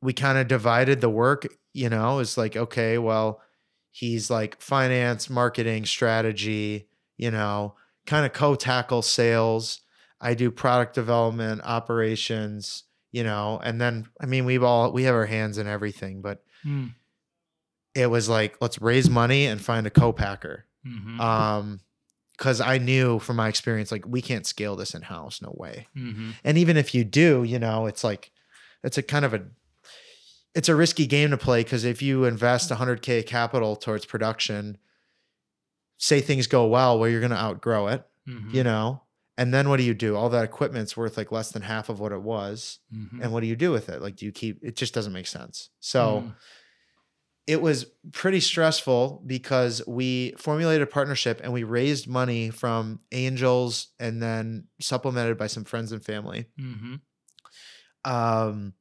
[0.02, 3.42] we kind of divided the work you know it's like okay well
[3.92, 6.88] he's like finance marketing strategy
[7.18, 9.82] you know kind of co-tackle sales
[10.22, 15.16] i do product development operations you know and then i mean we've all we have
[15.16, 16.94] our hands in everything but Mm.
[17.96, 21.20] it was like let's raise money and find a co-packer Mm-hmm.
[21.22, 21.80] um
[22.38, 25.88] because i knew from my experience like we can't scale this in house no way
[25.96, 26.32] mm-hmm.
[26.44, 28.32] and even if you do you know it's like
[28.84, 29.42] it's a kind of a
[30.56, 34.78] it's a risky game to play because if you invest 100k capital towards production
[35.98, 38.56] say things go well where you're going to outgrow it Mm-hmm.
[38.56, 39.02] you know
[39.40, 42.00] and then what do you do all that equipment's worth like less than half of
[42.00, 43.22] what it was Mm-hmm.
[43.22, 45.28] and what do you do with it like do you keep it just doesn't make
[45.28, 46.36] sense so Mm.
[47.48, 53.88] it was pretty stressful because we formulated a partnership and we raised money from angels
[54.00, 56.96] and then supplemented by some friends and family Mm-hmm.
[58.12, 58.74] um,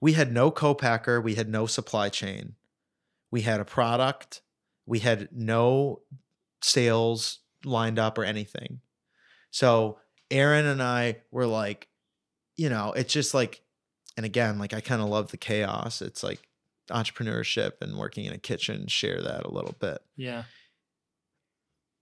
[0.00, 2.54] we had no co-packer, we had no supply chain.
[3.30, 4.42] We had a product,
[4.84, 6.02] we had no
[6.62, 8.80] sales lined up or anything.
[9.50, 9.98] So
[10.30, 11.88] Aaron and I were like,
[12.56, 13.62] you know, it's just like,
[14.16, 16.02] and again, like I kind of love the chaos.
[16.02, 16.48] It's like
[16.90, 19.98] entrepreneurship and working in a kitchen, share that a little bit.
[20.16, 20.44] Yeah.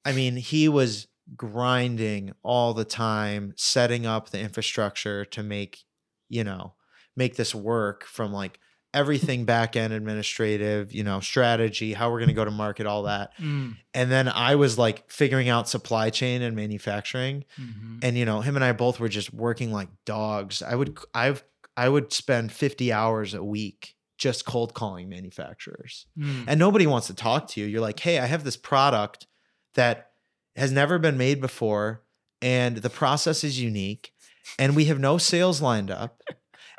[0.04, 5.84] I mean, he was grinding all the time, setting up the infrastructure to make,
[6.28, 6.74] you know,
[7.16, 8.60] make this work from like
[8.94, 13.02] everything back end administrative, you know, strategy, how we're going to go to market, all
[13.02, 13.36] that.
[13.38, 13.76] Mm.
[13.92, 17.44] And then I was like figuring out supply chain and manufacturing.
[17.56, 20.62] hmm And, you know, him and I both were just working like dogs.
[20.62, 21.44] I would, I've,
[21.76, 26.44] I would spend 50 hours a week just cold calling manufacturers Mm.
[26.46, 27.66] and nobody wants to talk to you.
[27.66, 29.26] You're like, hey, I have this product
[29.74, 30.10] that
[30.56, 32.04] has never been made before,
[32.40, 34.12] and the process is unique,
[34.56, 36.22] and we have no sales lined up,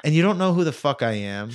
[0.05, 1.51] and you don't know who the fuck I am,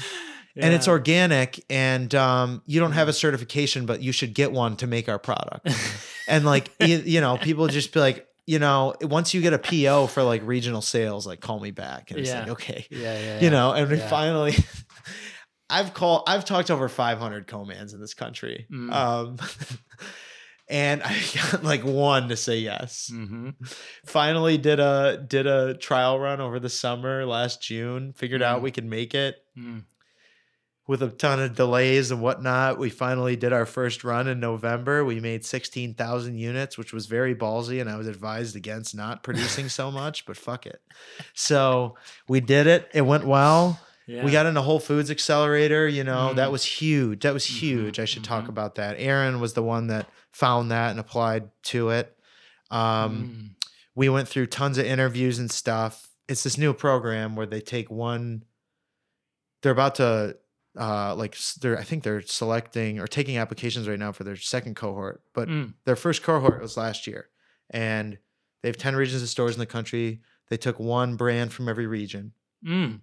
[0.56, 4.76] and it's organic, and um, you don't have a certification, but you should get one
[4.76, 5.68] to make our product.
[6.28, 9.58] and like, you, you know, people just be like, you know, once you get a
[9.58, 13.40] PO for like regional sales, like call me back, and it's like, okay, yeah, yeah,
[13.40, 14.54] you know and we finally
[15.70, 18.92] i've called i've talked to over 500 co-mans in this country Mm.
[18.92, 19.36] um
[20.68, 23.54] and i got like one to say yes Mhm.
[24.04, 28.62] finally did a did a trial run over the summer last june figured out Mm.
[28.64, 29.84] we could make it Mm.
[30.86, 35.04] With a ton of delays and whatnot we finally did our first run in november
[35.04, 39.68] we made 16000 units which was very ballsy and i was advised against not producing
[39.68, 40.80] so much but fuck it
[41.34, 41.94] so
[42.28, 44.24] we did it it went well Yeah.
[44.24, 46.52] we got into Whole Foods Accelerator, you know, that Mm.
[46.52, 47.20] was huge.
[47.22, 48.00] That was Mhm, huge.
[48.00, 48.48] I should talk mhm.
[48.48, 48.96] about that.
[48.98, 52.16] Aaron was the one that found that and applied to it.
[52.72, 53.66] Um, Mm.
[53.94, 56.08] We went through tons of interviews and stuff.
[56.26, 58.42] It's this new program where they take one,
[59.62, 60.36] they're about to,
[60.78, 64.76] uh, like, they're, I think they're selecting or taking applications right now for their second
[64.76, 65.74] cohort, but Mm.
[65.84, 67.28] their first cohort was last year.
[67.70, 68.18] And
[68.62, 70.20] they have 10 regions of stores in the country.
[70.48, 72.32] They took one brand from every region.
[72.64, 73.00] Mm.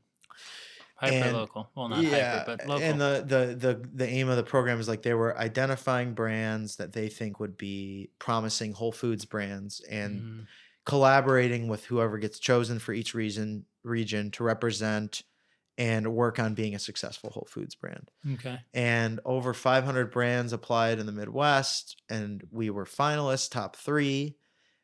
[0.95, 1.70] Hyper And- local.
[1.76, 2.84] Well, not hyper, but local.
[2.84, 6.78] And the, the the the aim of the program is like they were identifying brands
[6.78, 10.45] that they think would be promising Whole Foods brands and Mm.
[10.86, 15.22] collaborating with whoever gets chosen for each region region to represent
[15.78, 18.09] and work on being a successful Whole Foods brand.
[18.34, 18.59] Okay.
[18.73, 24.38] And over 500 brands applied in the Midwest, and we were finalists, top three.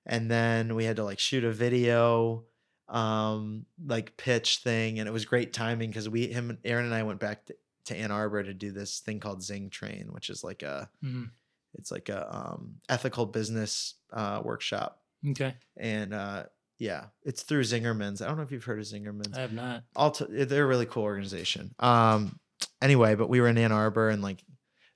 [0.05, 2.43] And then we had to like shoot a video,
[2.89, 6.93] um, like pitch thing, and it was great timing because we, him, and Aaron, and
[6.93, 10.43] I went back to, to Ann Arbor to do this thing called ZingTrain, which is
[10.43, 11.29] like a, Mm.
[11.75, 15.55] it's like a um, ethical business uh, workshop, Okay.
[15.77, 16.43] and uh,
[16.83, 18.21] yeah, it's through Zingerman's.
[18.21, 19.83] I don't know if you've heard of Zingerman's I have not.
[19.95, 21.73] all t- they're a really cool organization.
[21.79, 22.37] Um,
[22.81, 24.43] anyway, but we were in Ann Arbor and like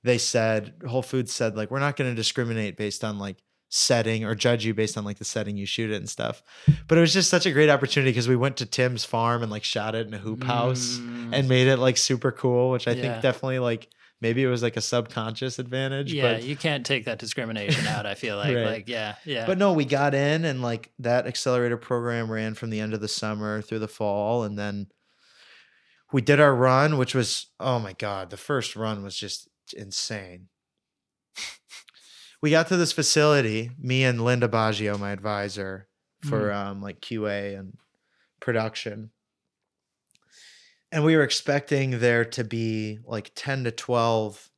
[0.04, 3.38] they said, Whole Foods said like we're not going to discriminate based on like
[3.70, 6.42] setting or judge you based on like the setting you shoot it and stuff.
[6.88, 9.52] But it was just such a great opportunity because we went to Tim's farm and
[9.52, 11.30] like shot it in a hoop house Mm.
[11.34, 13.02] and made it like super cool, which I Yeah.
[13.02, 13.90] think definitely like
[14.22, 16.12] maybe it was like a subconscious advantage.
[16.14, 18.06] yeah, but you can't take that discrimination out.
[18.06, 18.66] I feel like, Right.
[18.66, 19.46] like, yeah, yeah.
[19.46, 23.02] But no, we got in and like that accelerator program ran from the end of
[23.02, 24.44] the summer through the fall.
[24.44, 24.88] And then
[26.12, 30.48] we did our run, which was, oh my God, the first run was just insane.
[32.42, 35.88] we got to this facility, me and Linda Baggio, my advisor
[36.22, 37.74] for um, like QA and
[38.40, 39.12] production.
[40.92, 44.50] And we were expecting there to be like 10 to 12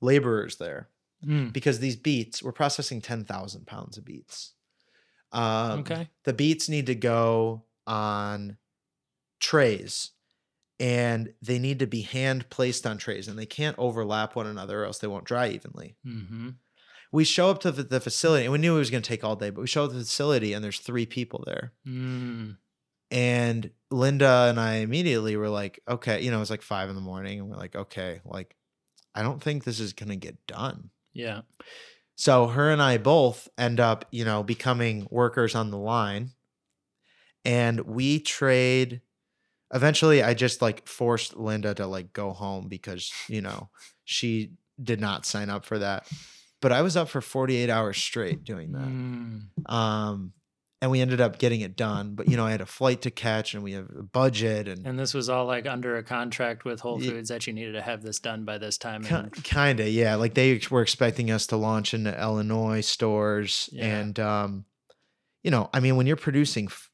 [0.00, 0.88] laborers there
[1.24, 1.50] Mm.
[1.52, 4.52] because these beets we're processing 10,000 pounds of beets.
[5.32, 6.10] Um, Okay.
[6.24, 8.58] The beets need to go on
[9.40, 10.10] trays
[10.78, 14.82] and they need to be hand placed on trays and they can't overlap one another
[14.82, 15.96] or else they won't dry evenly.
[16.04, 16.50] hmm
[17.10, 19.24] We show up to the, the facility and we knew it was going to take
[19.24, 21.72] all day, but we show up to the facility and there's three people there.
[21.86, 22.58] Mm.
[23.10, 26.94] And Linda and I immediately were like, okay, you know, it was like five in
[26.94, 28.56] the morning and we're like, okay, like,
[29.14, 30.90] I don't think this is going to get done.
[31.14, 31.42] Yeah.
[32.16, 36.30] So her and I both end up, you know, becoming workers on the line.
[37.44, 39.02] And we trade
[39.72, 43.68] eventually I just like forced Linda to like go home because, you know,
[44.04, 44.52] she
[44.82, 46.08] did not sign up for that.
[46.60, 48.88] But I was up for 48 hours straight doing that.
[48.88, 49.72] Mm.
[49.72, 50.32] Um
[50.82, 53.10] and we ended up getting it done, but you know, I had a flight to
[53.10, 56.64] catch and we have a budget and And this was all like under a contract
[56.64, 59.04] with Whole Foods that you needed to have this done by this time.
[59.06, 60.16] And Kinda, yeah.
[60.16, 63.84] Like they were expecting us to launch into Illinois stores, Yeah.
[64.00, 64.64] and um,
[65.42, 66.90] you know, I mean, when you're producing, f-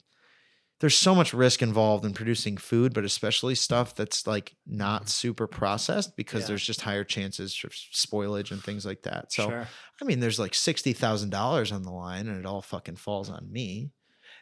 [0.82, 4.76] there's so much risk involved in producing food, but especially stuff that's like Mm-hmm.
[4.78, 6.46] not super processed because Yeah.
[6.48, 9.32] there's just higher chances for spoilage and things like that.
[9.32, 9.68] So sure.
[10.00, 13.30] I mean, there's like sixty thousand dollars on the line, and it all fucking falls
[13.30, 13.92] on me.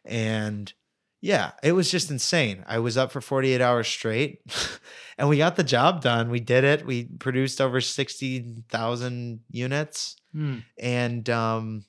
[0.05, 0.73] And
[1.21, 2.65] yeah, it was just insane.
[2.67, 4.41] I was up for 48 hours straight,
[5.19, 6.31] and we got the job done.
[6.31, 6.87] We did it.
[6.87, 10.59] We produced over sixty thousand units, Hmm.
[10.79, 11.85] and um,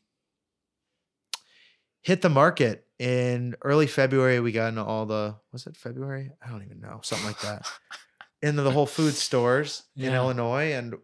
[2.02, 4.40] hit the market in early February.
[4.40, 6.30] We got into all the was it February?
[6.46, 7.68] I don't even know, something like that.
[8.44, 10.96] into the Whole Food stores in Illinois, and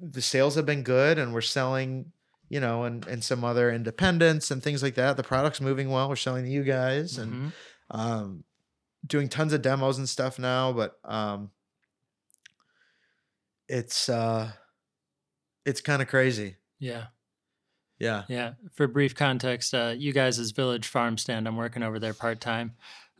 [0.00, 2.12] the sales have been good, and we're selling,
[2.48, 5.16] you know, and and some other independents and things like that.
[5.18, 6.08] The product's moving well.
[6.08, 7.52] We're selling to you guys, and Mhm.
[7.90, 8.44] um,
[9.06, 10.72] doing tons of demos and stuff now.
[10.72, 11.50] But um,
[13.68, 14.50] it's uh,
[15.64, 16.56] it's kind of crazy.
[16.78, 17.06] Yeah.
[17.98, 18.24] Yeah.
[18.28, 18.54] Yeah.
[18.72, 22.40] For brief context, uh, you guys' as Village Farm Stand, I'm working over there part
[22.40, 22.72] time.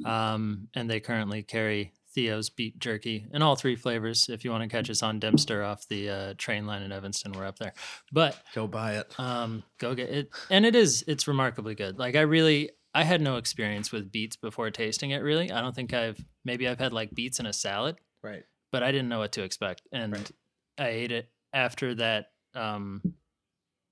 [0.05, 4.29] Um, and they currently carry Theo's beet jerky in all three flavors.
[4.29, 7.33] If you want to catch us on Dempster off the uh, train line in Evanston,
[7.33, 7.73] we're up there.
[8.13, 9.15] But Go buy it.
[9.19, 10.31] um, go get it.
[10.51, 11.99] And it is, it's remarkably good.
[11.99, 15.51] Like, I really, I had no experience with beets before tasting it, really.
[15.53, 18.45] I don't think I've, maybe I've had like beets in a salad, Right.
[18.73, 19.83] but I didn't know what to expect.
[19.93, 20.31] And Right.
[20.79, 23.01] I ate it after that um,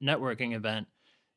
[0.03, 0.87] networking event,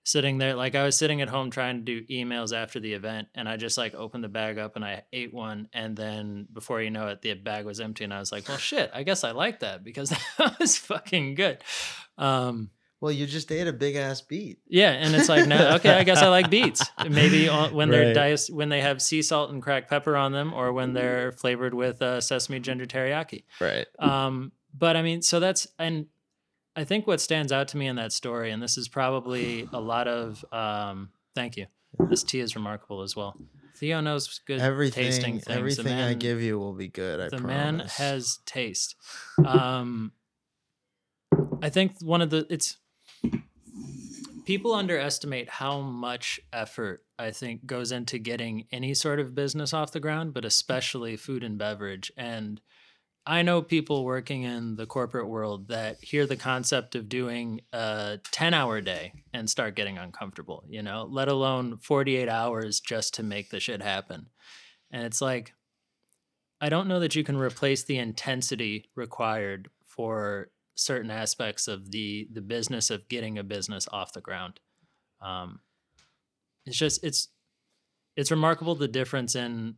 [0.04, 0.56] sitting there.
[0.56, 3.58] Like I was sitting at home trying to do emails after the event, and I
[3.58, 5.68] just like opened the bag up and I ate one.
[5.74, 8.04] And then before you know it, the bag was empty.
[8.04, 11.36] And I was like, well, shit, I guess I like that because that was fucking
[11.36, 11.64] good.
[12.18, 12.70] Um,
[13.02, 14.60] Well, you just ate a big ass beet.
[14.68, 16.82] yeah, and it's like now, okay, I guess I like beets.
[17.10, 18.16] Maybe when they're Right.
[18.16, 21.74] diced, when they have sea salt and cracked pepper on them, or when they're flavored
[21.74, 23.44] with uh, sesame ginger teriyaki.
[23.60, 23.86] Right.
[24.00, 26.08] Um, but I mean, so that's and
[26.76, 29.80] I think what stands out to me in that story, and this is probably a
[29.80, 31.68] lot of um, thank you.
[32.10, 33.36] This tea is remarkable as well.
[33.76, 35.48] Theo knows good Everything, tasting things.
[35.48, 37.20] Everything I give you will be good.
[37.20, 37.48] I the promise.
[37.48, 38.96] man has taste.
[39.46, 40.14] Um,
[41.62, 42.78] I think one of the it's
[44.46, 49.92] people underestimate how much effort I think goes into getting any sort of business off
[49.92, 52.12] the ground, but especially food and beverage.
[52.16, 52.62] And
[53.28, 58.20] I know people working in the corporate world that hear the concept of doing a
[58.32, 63.24] 10 hour day and start getting uncomfortable, you know, let alone 48 hours just to
[63.24, 64.28] make the shit happen.
[64.92, 65.54] And it's like,
[66.62, 72.28] I don't know that you can replace the intensity required for certain aspects of the
[72.32, 74.60] the business of getting a business off the ground.
[75.22, 75.62] Um,
[76.66, 77.30] it's just it's
[78.16, 79.76] it's remarkable the difference in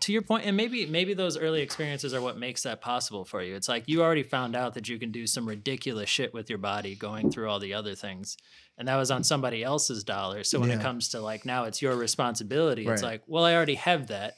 [0.00, 3.42] to your point and maybe maybe those early experiences are what makes that possible for
[3.42, 6.48] you it's like you already found out that you can do some ridiculous shit with
[6.48, 8.36] your body going through all the other things
[8.78, 11.82] and that was on somebody else's dollar so when it comes to like now it's
[11.82, 14.34] your responsibility it's like well i already have that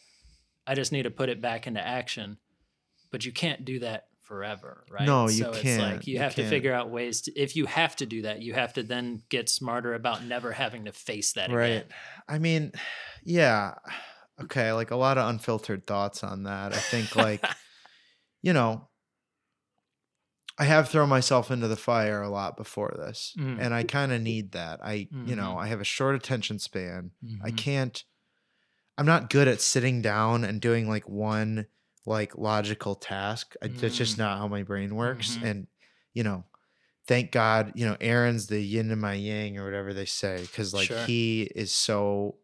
[0.67, 2.37] i just need to put it back into action
[3.13, 5.83] but you can't do that forever right No, you so can't.
[5.97, 6.51] like you You have to can't.
[6.51, 9.49] figure out ways to if you have to do that you have to then get
[9.49, 11.67] smarter about never having to face that Right.
[11.67, 11.85] again
[12.29, 12.73] I mean,
[13.23, 13.75] yeah.
[14.43, 16.73] Okay, like a lot of unfiltered thoughts on that.
[16.73, 17.45] I think like
[18.43, 18.89] you know,
[20.59, 23.59] I have thrown myself into the fire a lot before this, Mm.
[23.61, 24.81] and I kind of need that.
[24.85, 25.63] I, you know, Mhm.
[25.63, 27.11] I have a short attention span.
[27.43, 27.57] I Mhm.
[27.57, 28.05] can't.
[28.97, 31.67] I'm not good at sitting down and doing like one
[32.07, 33.55] like logical task.
[33.63, 34.19] I, That's just Mm.
[34.19, 35.37] not how my brain works.
[35.39, 35.43] Mhm.
[35.51, 35.67] And
[36.13, 36.45] you know,
[37.09, 40.73] thank God, you know, Aaron's the yin and my yang or whatever they say, because
[40.73, 41.05] like Sure.
[41.07, 42.37] he is so.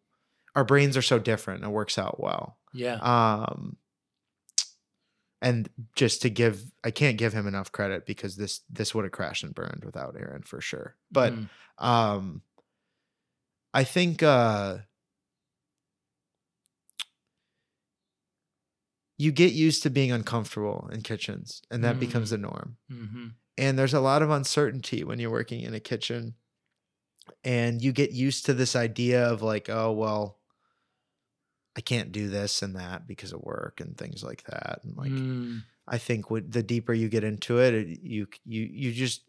[0.56, 1.62] Our brains are so different.
[1.62, 3.76] and It works out well yeah um
[5.42, 9.12] and just to give i can't give him enough credit because this this would have
[9.12, 11.48] crashed and burned without aaron for sure but Mm.
[11.78, 12.42] um
[13.74, 14.78] i think uh
[19.18, 23.34] you get used to being uncomfortable in kitchens and that becomes the norm Mhm.
[23.58, 26.34] and there's a lot of uncertainty when you're working in a kitchen
[27.44, 30.39] and you get used to this idea of like oh well
[31.76, 35.10] i can't do this and that because of work and things like that and like
[35.12, 35.62] Mm.
[35.88, 39.22] i think what the deeper you get into it, it you you you just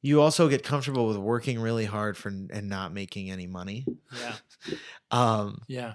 [0.00, 3.86] you also get comfortable with working really hard for and not making any money
[4.18, 4.36] yeah
[5.10, 5.94] um yeah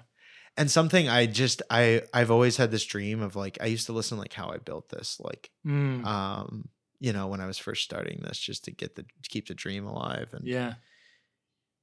[0.56, 3.92] and something i just i i've always had this dream of like i used to
[3.92, 6.04] listen like how i built this like Mm.
[6.06, 6.68] um
[7.00, 9.54] you know when i was first starting this just to get the to keep the
[9.54, 10.74] dream alive and yeah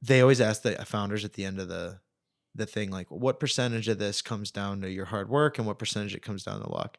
[0.08, 2.00] they always ask the founders at the end of the
[2.54, 5.80] the thing like what percentage of this comes down to your hard work and what
[5.80, 6.98] percentage it comes down to luck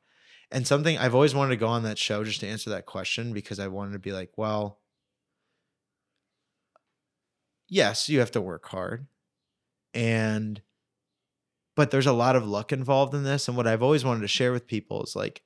[0.50, 3.32] and something i've always wanted to go on that show just to answer that question
[3.32, 4.80] because i wanted to be like well
[7.68, 9.06] yes, you have to work hard.
[9.94, 10.60] And
[11.74, 14.28] but there's a lot of luck involved in this and what I've always wanted to
[14.28, 15.42] share with people is like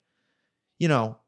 [0.79, 1.19] you know,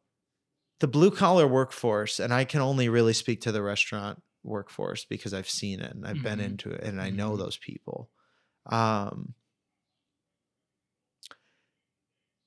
[0.81, 5.35] the blue collar workforce and I can only really speak to the restaurant workforce because
[5.35, 6.45] I've seen it and I've been Mhm.
[6.47, 7.39] into it and I know Mhm.
[7.39, 8.11] those people.
[8.67, 9.35] Um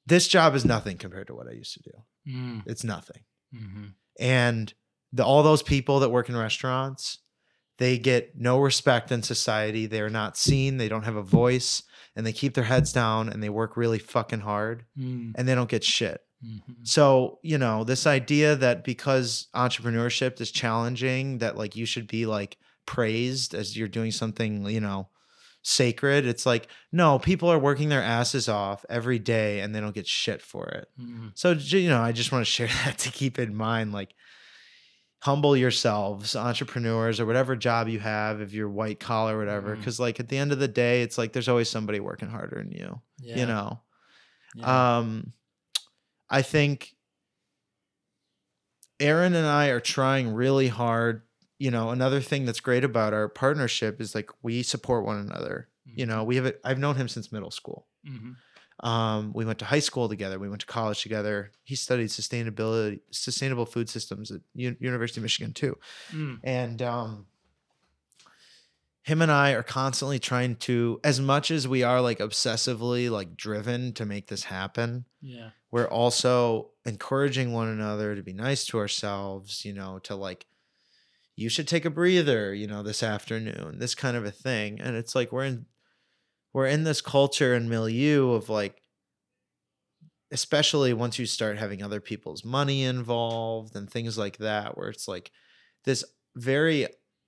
[0.06, 1.92] this job is nothing compared to what I used to do.
[2.28, 3.24] Mm, It's nothing
[3.54, 3.96] mhm.
[4.20, 4.74] and
[5.14, 7.20] the, all those people that work in restaurants
[7.80, 11.84] they get no respect in society they're not seen they don't have a voice
[12.16, 15.56] and they keep their heads down and they work really fucking hard Mm, and they
[15.56, 16.62] don't get shit mhm.
[16.84, 22.26] so you know this idea that because entrepreneurship is challenging that like you should be
[22.26, 25.08] like praised as you're doing something you know
[25.64, 29.96] sacred it's like no people are working their asses off every day and they don't
[29.96, 33.10] get shit for it Mm, so you know, I just want to share that to
[33.12, 33.92] keep in mind.
[33.92, 34.14] Like,
[35.20, 39.76] humble yourselves, entrepreneurs, or whatever job you have, if you're white collar, or whatever.
[39.76, 42.58] Because like at the end of the day, it's like there's always somebody working harder
[42.58, 43.02] than you.
[43.20, 43.82] yeah, You know.
[44.56, 44.98] yeah.
[44.98, 45.34] Um,
[46.30, 46.96] I think
[49.00, 51.24] Aaron and I are trying really hard.
[51.58, 55.70] You know, another thing that's great about our partnership is like we support one another.
[55.86, 56.46] You know, we have.
[56.48, 57.88] A, I've known him since middle school.
[58.06, 58.36] Mhm.
[58.86, 60.38] Um, we went to high school together.
[60.38, 61.52] We went to college together.
[61.64, 65.78] He studied sustainability, sustainable food systems at U- University of Michigan too.
[66.12, 67.28] Mm, And um,
[69.04, 73.38] him and I are constantly trying to, as much as we are like obsessively like
[73.38, 78.78] driven to make this happen, yeah, we're also encouraging one another to be nice to
[78.78, 79.66] ourselves.
[79.66, 80.46] You know, to like,
[81.36, 82.54] you should take a breather.
[82.54, 84.80] You know, this afternoon, this kind of a thing.
[84.80, 85.66] And it's like we're in
[86.54, 88.84] we're in this culture and milieu of like
[90.32, 95.10] especially once you start having other people's money involved and things like that where it's
[95.10, 95.30] like
[95.84, 96.06] this
[96.38, 96.88] very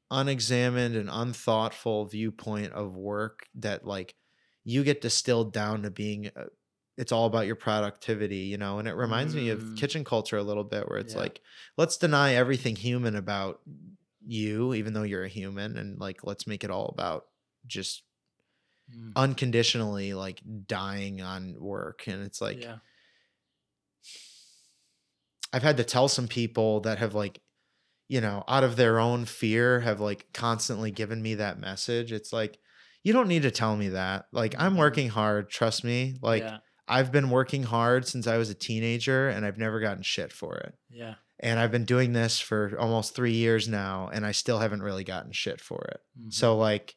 [0.09, 4.15] unexamined and unthoughtful viewpoint of work that like
[4.63, 6.45] you get distilled down to being uh,
[6.97, 9.75] it's all about your productivity you know and it reminds me of Mm.
[9.75, 11.15] kitchen culture a little bit where it's Yeah.
[11.15, 11.41] like
[11.77, 13.61] let's deny everything human about
[14.25, 17.25] you even though you're a human and like let's make it all about
[17.67, 18.03] just
[18.89, 22.07] mm, unconditionally like dying on work.
[22.07, 22.79] And it's like yeah,
[25.53, 27.41] i've had to tell some people that have like
[28.09, 32.11] you know out of their own fear have like constantly given me that message.
[32.13, 32.59] It's like
[33.03, 34.27] you don't need to tell me that.
[34.33, 34.77] Like i'm Mhm.
[34.77, 36.17] working hard trust me.
[36.21, 40.03] Like yeah, i've been working hard since i was a teenager and i've never gotten
[40.03, 44.25] shit for it yeah, and i've been doing this for almost three years now and
[44.25, 46.33] i still haven't really gotten shit for it mhm.
[46.33, 46.95] So like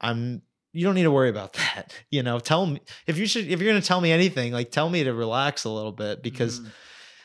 [0.00, 0.42] I'm
[0.72, 1.94] you don't need to worry about that.
[2.10, 4.88] You know, tell me if you should if you're gonna tell me anything, like tell
[4.88, 6.72] me to relax a little bit because Mhm.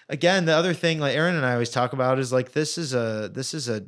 [0.10, 2.94] again, the other thing like Aaron and I always talk about is like this is
[2.94, 3.86] a this is a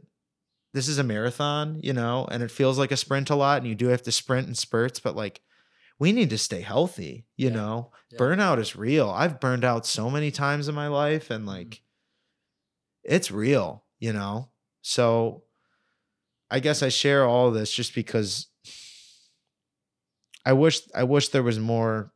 [0.73, 3.67] this is a marathon, you know, and it feels like a sprint a lot and
[3.67, 5.41] you do have to sprint in spurts, but like
[5.99, 7.55] we need to stay healthy, you Yeah.
[7.55, 7.91] know.
[8.09, 8.17] Yeah.
[8.19, 9.09] Burnout is real.
[9.09, 11.47] I've burned out so many times in my life and Mhm.
[11.47, 11.83] like
[13.03, 14.49] it's real, you know.
[14.81, 15.43] So
[16.51, 18.47] I guess I share all this just because
[20.45, 22.13] I wish I wish there was more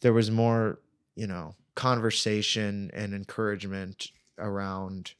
[0.00, 0.80] there was more,
[1.14, 5.14] you know, conversation and encouragement around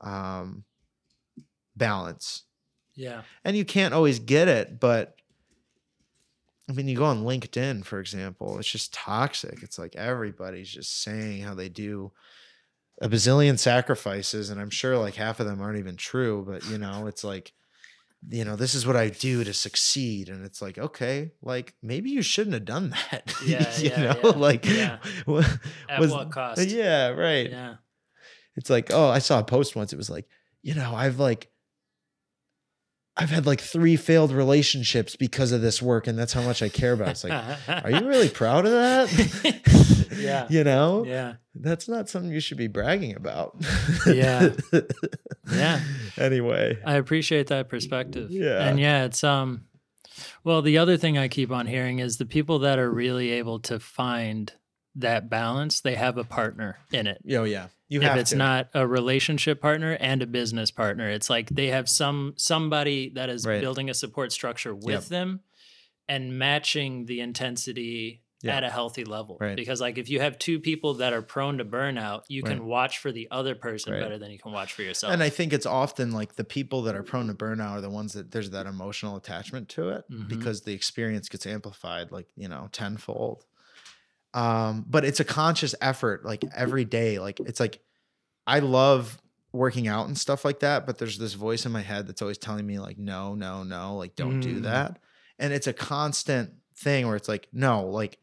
[0.00, 0.64] um
[1.76, 2.44] balance.
[2.94, 5.16] yeah, And you can't always get it, but
[6.68, 9.62] I mean, you go on LinkedIn, for example, it's just toxic.
[9.62, 12.12] It's like everybody's just saying how they do
[13.00, 16.76] a bazillion sacrifices, and I'm sure like half of them aren't even true, but you
[16.78, 17.52] know, it's like,
[18.28, 20.28] you know, this is what I do to succeed.
[20.28, 23.32] And it's like, okay, like maybe you shouldn't have done that.
[23.46, 24.98] Yeah, you yeah, know, yeah, like yeah.
[25.26, 25.44] wa-
[25.88, 26.66] At was- what cost?
[26.68, 27.76] Yeah, right yeah,
[28.56, 30.26] it's like oh i saw a post once it was like
[30.62, 31.48] you know i've like
[33.18, 36.68] i've had like three failed relationships because of this work and that's how much i
[36.68, 37.32] care about it's like
[37.84, 40.46] are you really proud of that Yeah.
[40.50, 43.56] you know yeah, that's not something you should be bragging about
[44.06, 44.50] Yeah.
[45.52, 45.80] Yeah.
[46.16, 48.30] anyway I appreciate that perspective.
[48.30, 48.66] Yeah.
[48.68, 49.64] And yeah, it's um
[50.42, 53.60] well, the other thing I keep on hearing is the people that are really able
[53.60, 54.52] to find
[54.98, 57.22] that balance, they have a partner in it.
[57.30, 58.36] oh yeah you if it's to.
[58.36, 63.30] not a relationship partner and a business partner, it's like they have some somebody that
[63.30, 63.60] is Right.
[63.62, 65.04] building a support structure with Yep.
[65.04, 65.40] them
[66.08, 68.56] and matching the intensity Yeah.
[68.58, 69.36] at a healthy level.
[69.40, 69.56] Right.
[69.56, 72.50] Because like if you have two people that are prone to burnout, you Right.
[72.56, 74.02] can watch for the other person Right.
[74.02, 75.12] better than you can watch for yourself.
[75.12, 77.90] and I think it's often like the people that are prone to burnout are the
[77.90, 80.28] ones that there's that emotional attachment to it Mhm.
[80.28, 83.44] because the experience gets amplified like, you know, tenfold.
[84.34, 87.18] Um, but it's a conscious effort like every day.
[87.18, 87.80] Like it's like
[88.46, 89.20] I love
[89.52, 92.38] working out and stuff like that, but there's this voice in my head that's always
[92.38, 94.62] telling me like no, no, no, like don't do Mm.
[94.64, 94.98] that.
[95.38, 98.18] And it's a constant thing where it's like no, like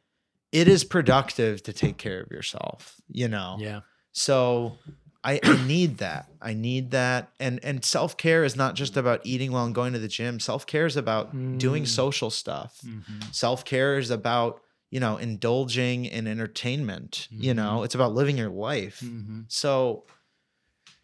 [0.51, 3.57] it is productive to take care of yourself, you know.
[3.59, 3.81] Yeah.
[4.11, 4.77] So
[5.23, 6.29] I, I need that.
[6.41, 7.31] I need that.
[7.39, 10.39] And and self care is not just about eating well and going to the gym.
[10.39, 11.87] Self care is about doing Mm.
[11.87, 12.79] social stuff.
[12.85, 13.33] Mhm.
[13.33, 14.61] Self care is about
[14.95, 17.27] you know indulging in entertainment.
[17.47, 18.99] You know, it's about living your life.
[19.03, 19.45] Mhm.
[19.49, 20.05] So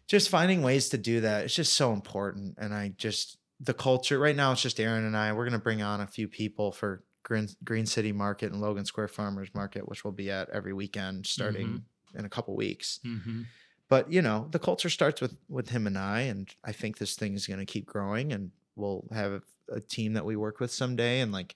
[0.06, 2.56] just finding ways to do that it's just so important.
[2.58, 5.32] And I just the culture right now it's just Aaron and I.
[5.32, 9.08] We're gonna bring on a few people for Green, Green City Market and Logan Square
[9.08, 11.84] Farmers Market, which we'll be at every weekend starting
[12.18, 13.46] in a couple weeks Mhm.
[13.88, 17.14] but you know the culture starts with with him and i and i think this
[17.16, 20.70] thing is going to keep growing and we'll have a team that we work with
[20.70, 21.54] someday and like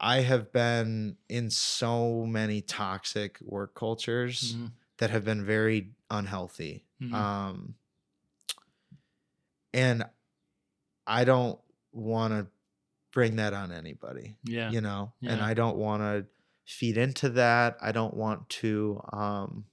[0.00, 4.72] i have been in so many toxic work cultures Mhm.
[4.98, 7.12] that have been very unhealthy Mhm.
[7.14, 7.74] um
[9.72, 10.04] and
[11.06, 11.58] i don't
[11.92, 12.46] want to
[13.12, 14.70] bring that on anybody Yeah.
[14.70, 16.26] you know and i don't want to
[16.66, 19.66] feed into that i don't want to um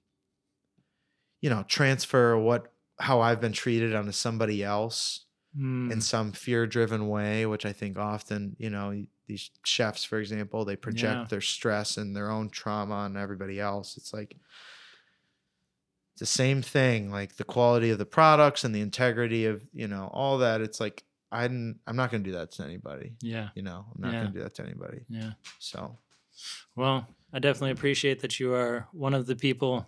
[1.41, 5.25] you know transfer what how i've been treated onto somebody else
[5.57, 5.91] Mm.
[5.91, 10.65] in some fear driven way which i think often you know these chefs for example
[10.65, 11.25] they project Yeah.
[11.29, 14.35] their stress and their own trauma on everybody else it's like
[16.13, 19.87] it's the same thing like the quality of the products and the integrity of you
[19.87, 23.13] know all that it's like i didn't i'm not going to do that to anybody
[23.21, 23.49] Yeah.
[23.55, 24.19] you know i'm not Yeah.
[24.21, 25.31] going to do that to anybody Yeah.
[25.59, 25.97] so
[26.75, 29.85] Well, I definitely appreciate that you are one of the people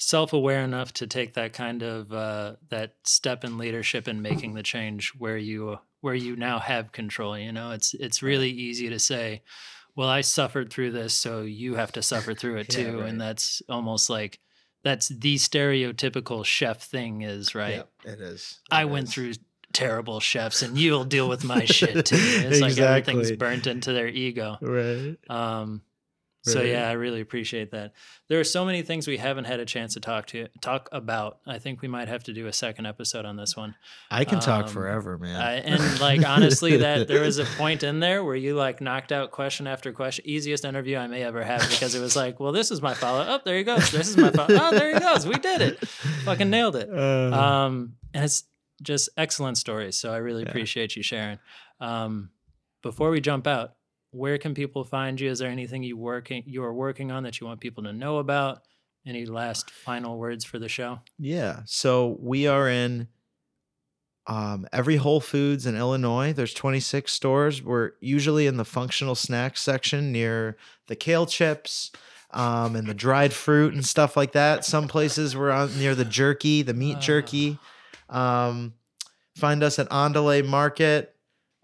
[0.00, 4.62] self-aware enough to take that kind of uh, that step in leadership and making the
[4.62, 7.38] change where you where you now have control.
[7.38, 9.42] You know, it's it's really easy to say,
[9.94, 13.08] "Well, I suffered through this, so you have to suffer through it Yeah, too," right.
[13.10, 14.40] and that's almost like
[14.82, 17.84] that's the stereotypical chef thing is right.
[18.04, 19.34] yeah, it is I It went through
[19.72, 22.16] terrible chefs, and you'll deal with my shit too.
[22.18, 24.56] It's like everything's burnt into their ego.
[24.62, 25.82] right Um,
[26.42, 27.92] so yeah, I really appreciate that.
[28.28, 31.38] There are so many things we haven't had a chance to talk to talk about.
[31.46, 33.74] I think we might have to do a second episode on this one.
[34.10, 37.82] i can talk Um, forever man I, and like honestly, that there was a point
[37.82, 40.26] in there where you like knocked out question after question.
[40.26, 43.24] Easiest interview I may ever have because it was like, well, this is my follow.
[43.28, 43.90] Oh, there he goes.
[43.90, 44.48] This is my follow.
[44.58, 45.26] Oh, there he goes.
[45.26, 45.78] We did it.
[46.24, 46.88] Fucking nailed it.
[46.90, 48.44] Uh, Um, and it's
[48.82, 49.96] just excellent stories.
[49.96, 50.48] So I really Yeah.
[50.48, 51.38] appreciate you sharing.
[51.80, 52.30] Um,
[52.82, 53.74] before we jump out,
[54.10, 55.30] where can people find you?
[55.30, 58.18] Is there anything you working you are working on that you want people to know
[58.18, 58.62] about?
[59.06, 61.00] Any last final words for the show?
[61.18, 61.60] Yeah.
[61.64, 63.08] So we are in
[64.26, 66.32] um, every Whole Foods in Illinois.
[66.32, 67.62] There's 26 stores.
[67.62, 70.56] We're usually in the functional snacks section near
[70.86, 71.90] the kale chips
[72.32, 74.64] um, and the dried fruit and stuff like that.
[74.64, 77.00] Some places we're on near the jerky, the meat Ah.
[77.00, 77.58] jerky.
[78.10, 78.74] Um,
[79.34, 81.16] find us at Andale Market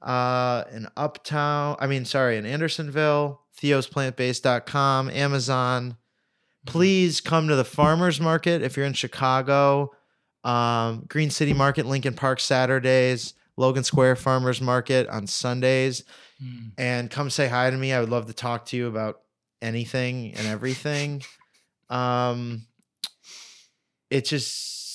[0.06, 1.76] uh, in Uptown.
[1.78, 5.96] I mean, sorry, in Andersonville, theosplantbased.com, Amazon.
[6.64, 9.92] Please come to the farmers market if you're in chicago.
[10.44, 16.04] Um, green city market lincoln park saturdays logan square farmers market on sundays.
[16.42, 16.72] Mm.
[16.76, 17.94] and come say hi to me.
[17.94, 19.22] I would love to talk to you about
[19.62, 21.22] anything and everything.
[21.88, 22.66] Um,
[24.10, 24.85] it's just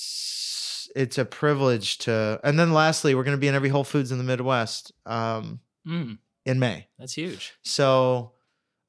[0.94, 4.12] it's a privilege to and then lastly we're going to be in every whole foods
[4.12, 7.54] in the midwest um, Mm, in may that's huge.
[7.62, 8.32] so,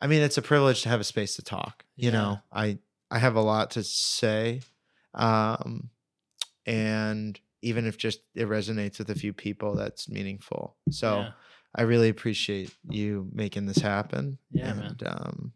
[0.02, 1.86] I mean, it's a privilege to have a space to talk.
[1.96, 2.18] You Yeah.
[2.18, 2.78] know, I
[3.10, 4.62] I have a lot to say,
[5.14, 5.90] um,
[6.66, 10.76] and even if just it resonates with a few people, that's meaningful.
[10.90, 11.32] So, Yeah.
[11.76, 14.38] I really appreciate you making this happen.
[14.52, 14.86] Yeah, man.
[14.92, 15.54] and, Um,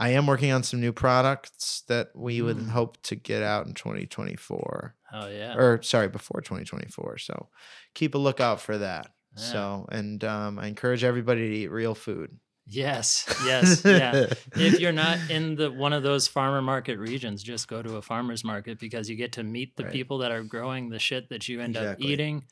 [0.00, 2.70] I am working on some new products that we would Mm.
[2.70, 5.54] hope to get out in 2024, Oh yeah.
[5.56, 7.18] or sorry, before 2024.
[7.18, 7.48] So,
[7.94, 9.12] keep a lookout for that.
[9.36, 9.42] Yeah.
[9.44, 12.36] So, and um, I encourage everybody to eat real food.
[12.66, 13.26] Yes.
[13.44, 13.82] Yes.
[13.84, 14.26] yeah.
[14.56, 18.02] if you're not in the one of those farmer market regions, just go to a
[18.02, 19.92] farmer's market because you get to meet the Right.
[19.92, 22.44] people that are growing the shit that you end up eating,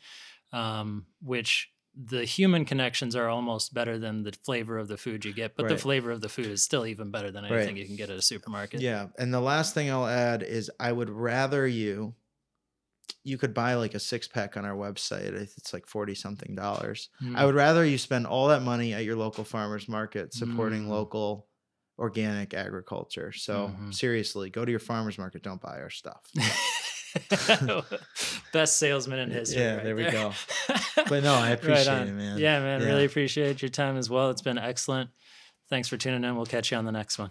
[0.53, 1.71] um, which
[2.01, 5.67] the human connections are almost better than the flavor of the food you get, but
[5.69, 7.77] the flavor of the food is still even better than anything Right.
[7.77, 8.81] you can get at a supermarket.
[8.81, 12.15] Yeah, and the last thing I'll add is I would rather you
[13.25, 15.33] you could buy like a six pack on our website.
[15.35, 17.11] It's like 40 something dollars.
[17.23, 17.37] Mm.
[17.37, 20.89] I would rather you spend all that money at your local farmers market supporting Mm.
[20.89, 21.49] local
[21.99, 23.33] organic agriculture.
[23.33, 23.93] So Mhm.
[23.95, 26.23] seriously, go to your farmers market, don't buy our stuff.
[28.53, 29.63] Best salesman in history.
[29.63, 30.13] Yeah, right there we there.
[30.13, 30.33] go.
[31.09, 32.09] But no, I appreciate on.
[32.09, 32.39] it, man.
[32.39, 32.81] Yeah, man.
[32.81, 32.87] Yeah.
[32.89, 34.31] Really appreciate your time as well.
[34.31, 35.11] It's been excellent.
[35.71, 36.37] Thanks for tuning in.
[36.37, 37.31] We'll catch you on the next one.